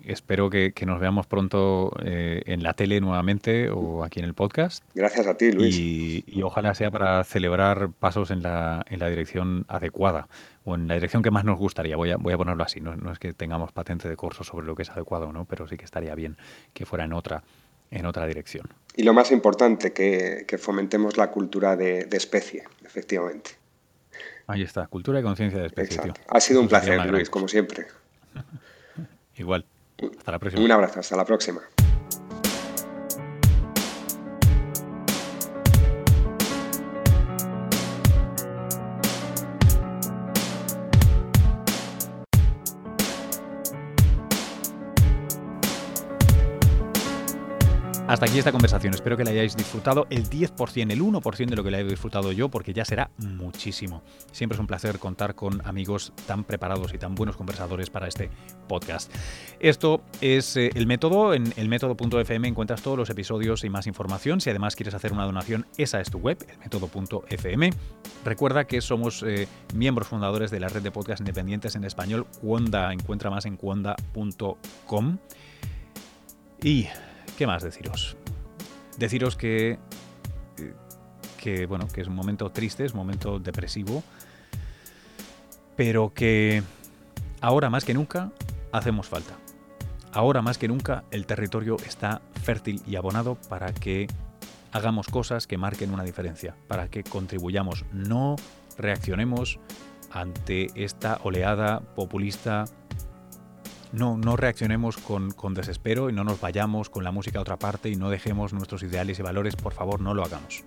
[0.05, 4.84] espero que, nos veamos pronto eh, en la tele nuevamente o aquí en el podcast.
[4.95, 5.76] Gracias a ti, Luis.
[5.78, 10.28] Y, ojalá sea para celebrar pasos en la, en la, dirección adecuada
[10.64, 11.97] o en la dirección que más nos gustaría.
[11.97, 12.80] Voy a, voy a ponerlo así.
[12.80, 15.45] No, es que tengamos patente de curso sobre lo que es adecuado, ¿no?
[15.45, 16.37] pero sí que estaría bien
[16.72, 17.43] que fuera en otra,
[17.91, 18.68] en otra dirección.
[18.95, 23.66] Y lo más importante, que, que fomentemos la cultura de, de especie, efectivamente.
[24.47, 26.12] Ahí está, cultura y conciencia de especie.
[26.28, 27.86] Ha sido un placer, Luis, como siempre.
[29.36, 29.64] Igual.
[30.18, 30.64] Hasta la próxima.
[30.64, 31.62] Un abrazo, hasta la próxima.
[48.17, 48.95] Hasta aquí esta conversación.
[48.95, 52.33] Espero que la hayáis disfrutado el 10%, el 1% de lo que la he disfrutado
[52.33, 54.03] yo, porque ya será muchísimo.
[54.33, 58.31] Siempre es un placer contar con amigos tan preparados y tan buenos conversadores para este
[58.69, 59.14] podcast.
[59.61, 61.35] Esto es eh, el método.
[61.35, 64.41] En el método.fm encuentras todos los episodios y más información.
[64.41, 67.71] Si además quieres hacer una donación, esa es tu web, el método.fm.
[68.25, 72.95] Recuerda que somos eh, miembros fundadores de la red de podcast independientes en español, Cuonda.
[72.95, 75.19] Encuentra más en cuonda.com.
[76.62, 76.89] Y
[77.37, 78.16] ¿Qué más deciros?
[78.97, 79.78] Deciros que,
[81.37, 84.03] que, bueno, que es un momento triste, es un momento depresivo,
[85.76, 86.62] pero que
[87.43, 88.32] ahora más que nunca
[88.72, 89.34] hacemos falta.
[90.12, 94.07] Ahora más que nunca el territorio está fértil y abonado para que
[94.72, 98.37] hagamos cosas que marquen una diferencia, para que contribuyamos, no
[98.78, 99.59] reaccionemos
[100.11, 102.64] ante esta oleada populista
[103.93, 107.89] no, no reaccionemos con, desespero y no nos vayamos con la música a otra parte
[107.89, 110.64] y no dejemos nuestros ideales y valores, por favor, no lo hagamos.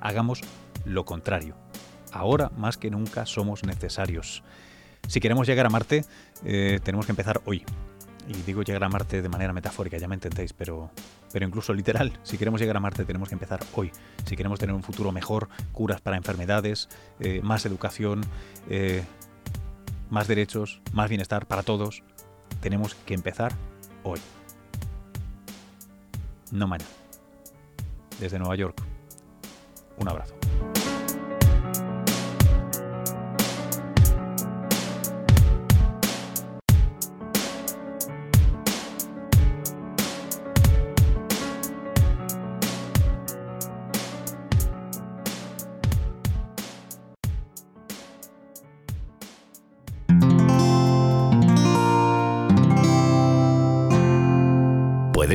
[0.00, 0.40] Hagamos
[0.84, 1.54] lo contrario.
[2.12, 4.42] Ahora más que nunca somos necesarios.
[5.08, 6.04] Si queremos llegar a Marte,
[6.44, 7.64] eh, tenemos que empezar hoy.
[8.28, 10.90] Y digo llegar a Marte de manera metafórica, ya me entendéis, pero,
[11.32, 13.90] pero incluso literal, si queremos llegar a Marte tenemos que empezar hoy.
[14.26, 18.20] Si queremos tener un futuro mejor, curas para enfermedades, eh, más educación,
[18.68, 19.02] eh,
[20.08, 22.04] más derechos, más bienestar para todos,
[22.60, 23.52] tenemos que empezar
[24.02, 24.20] hoy.
[26.50, 26.90] No mañana.
[28.20, 28.80] Desde Nueva York.
[29.98, 30.41] Un abrazo.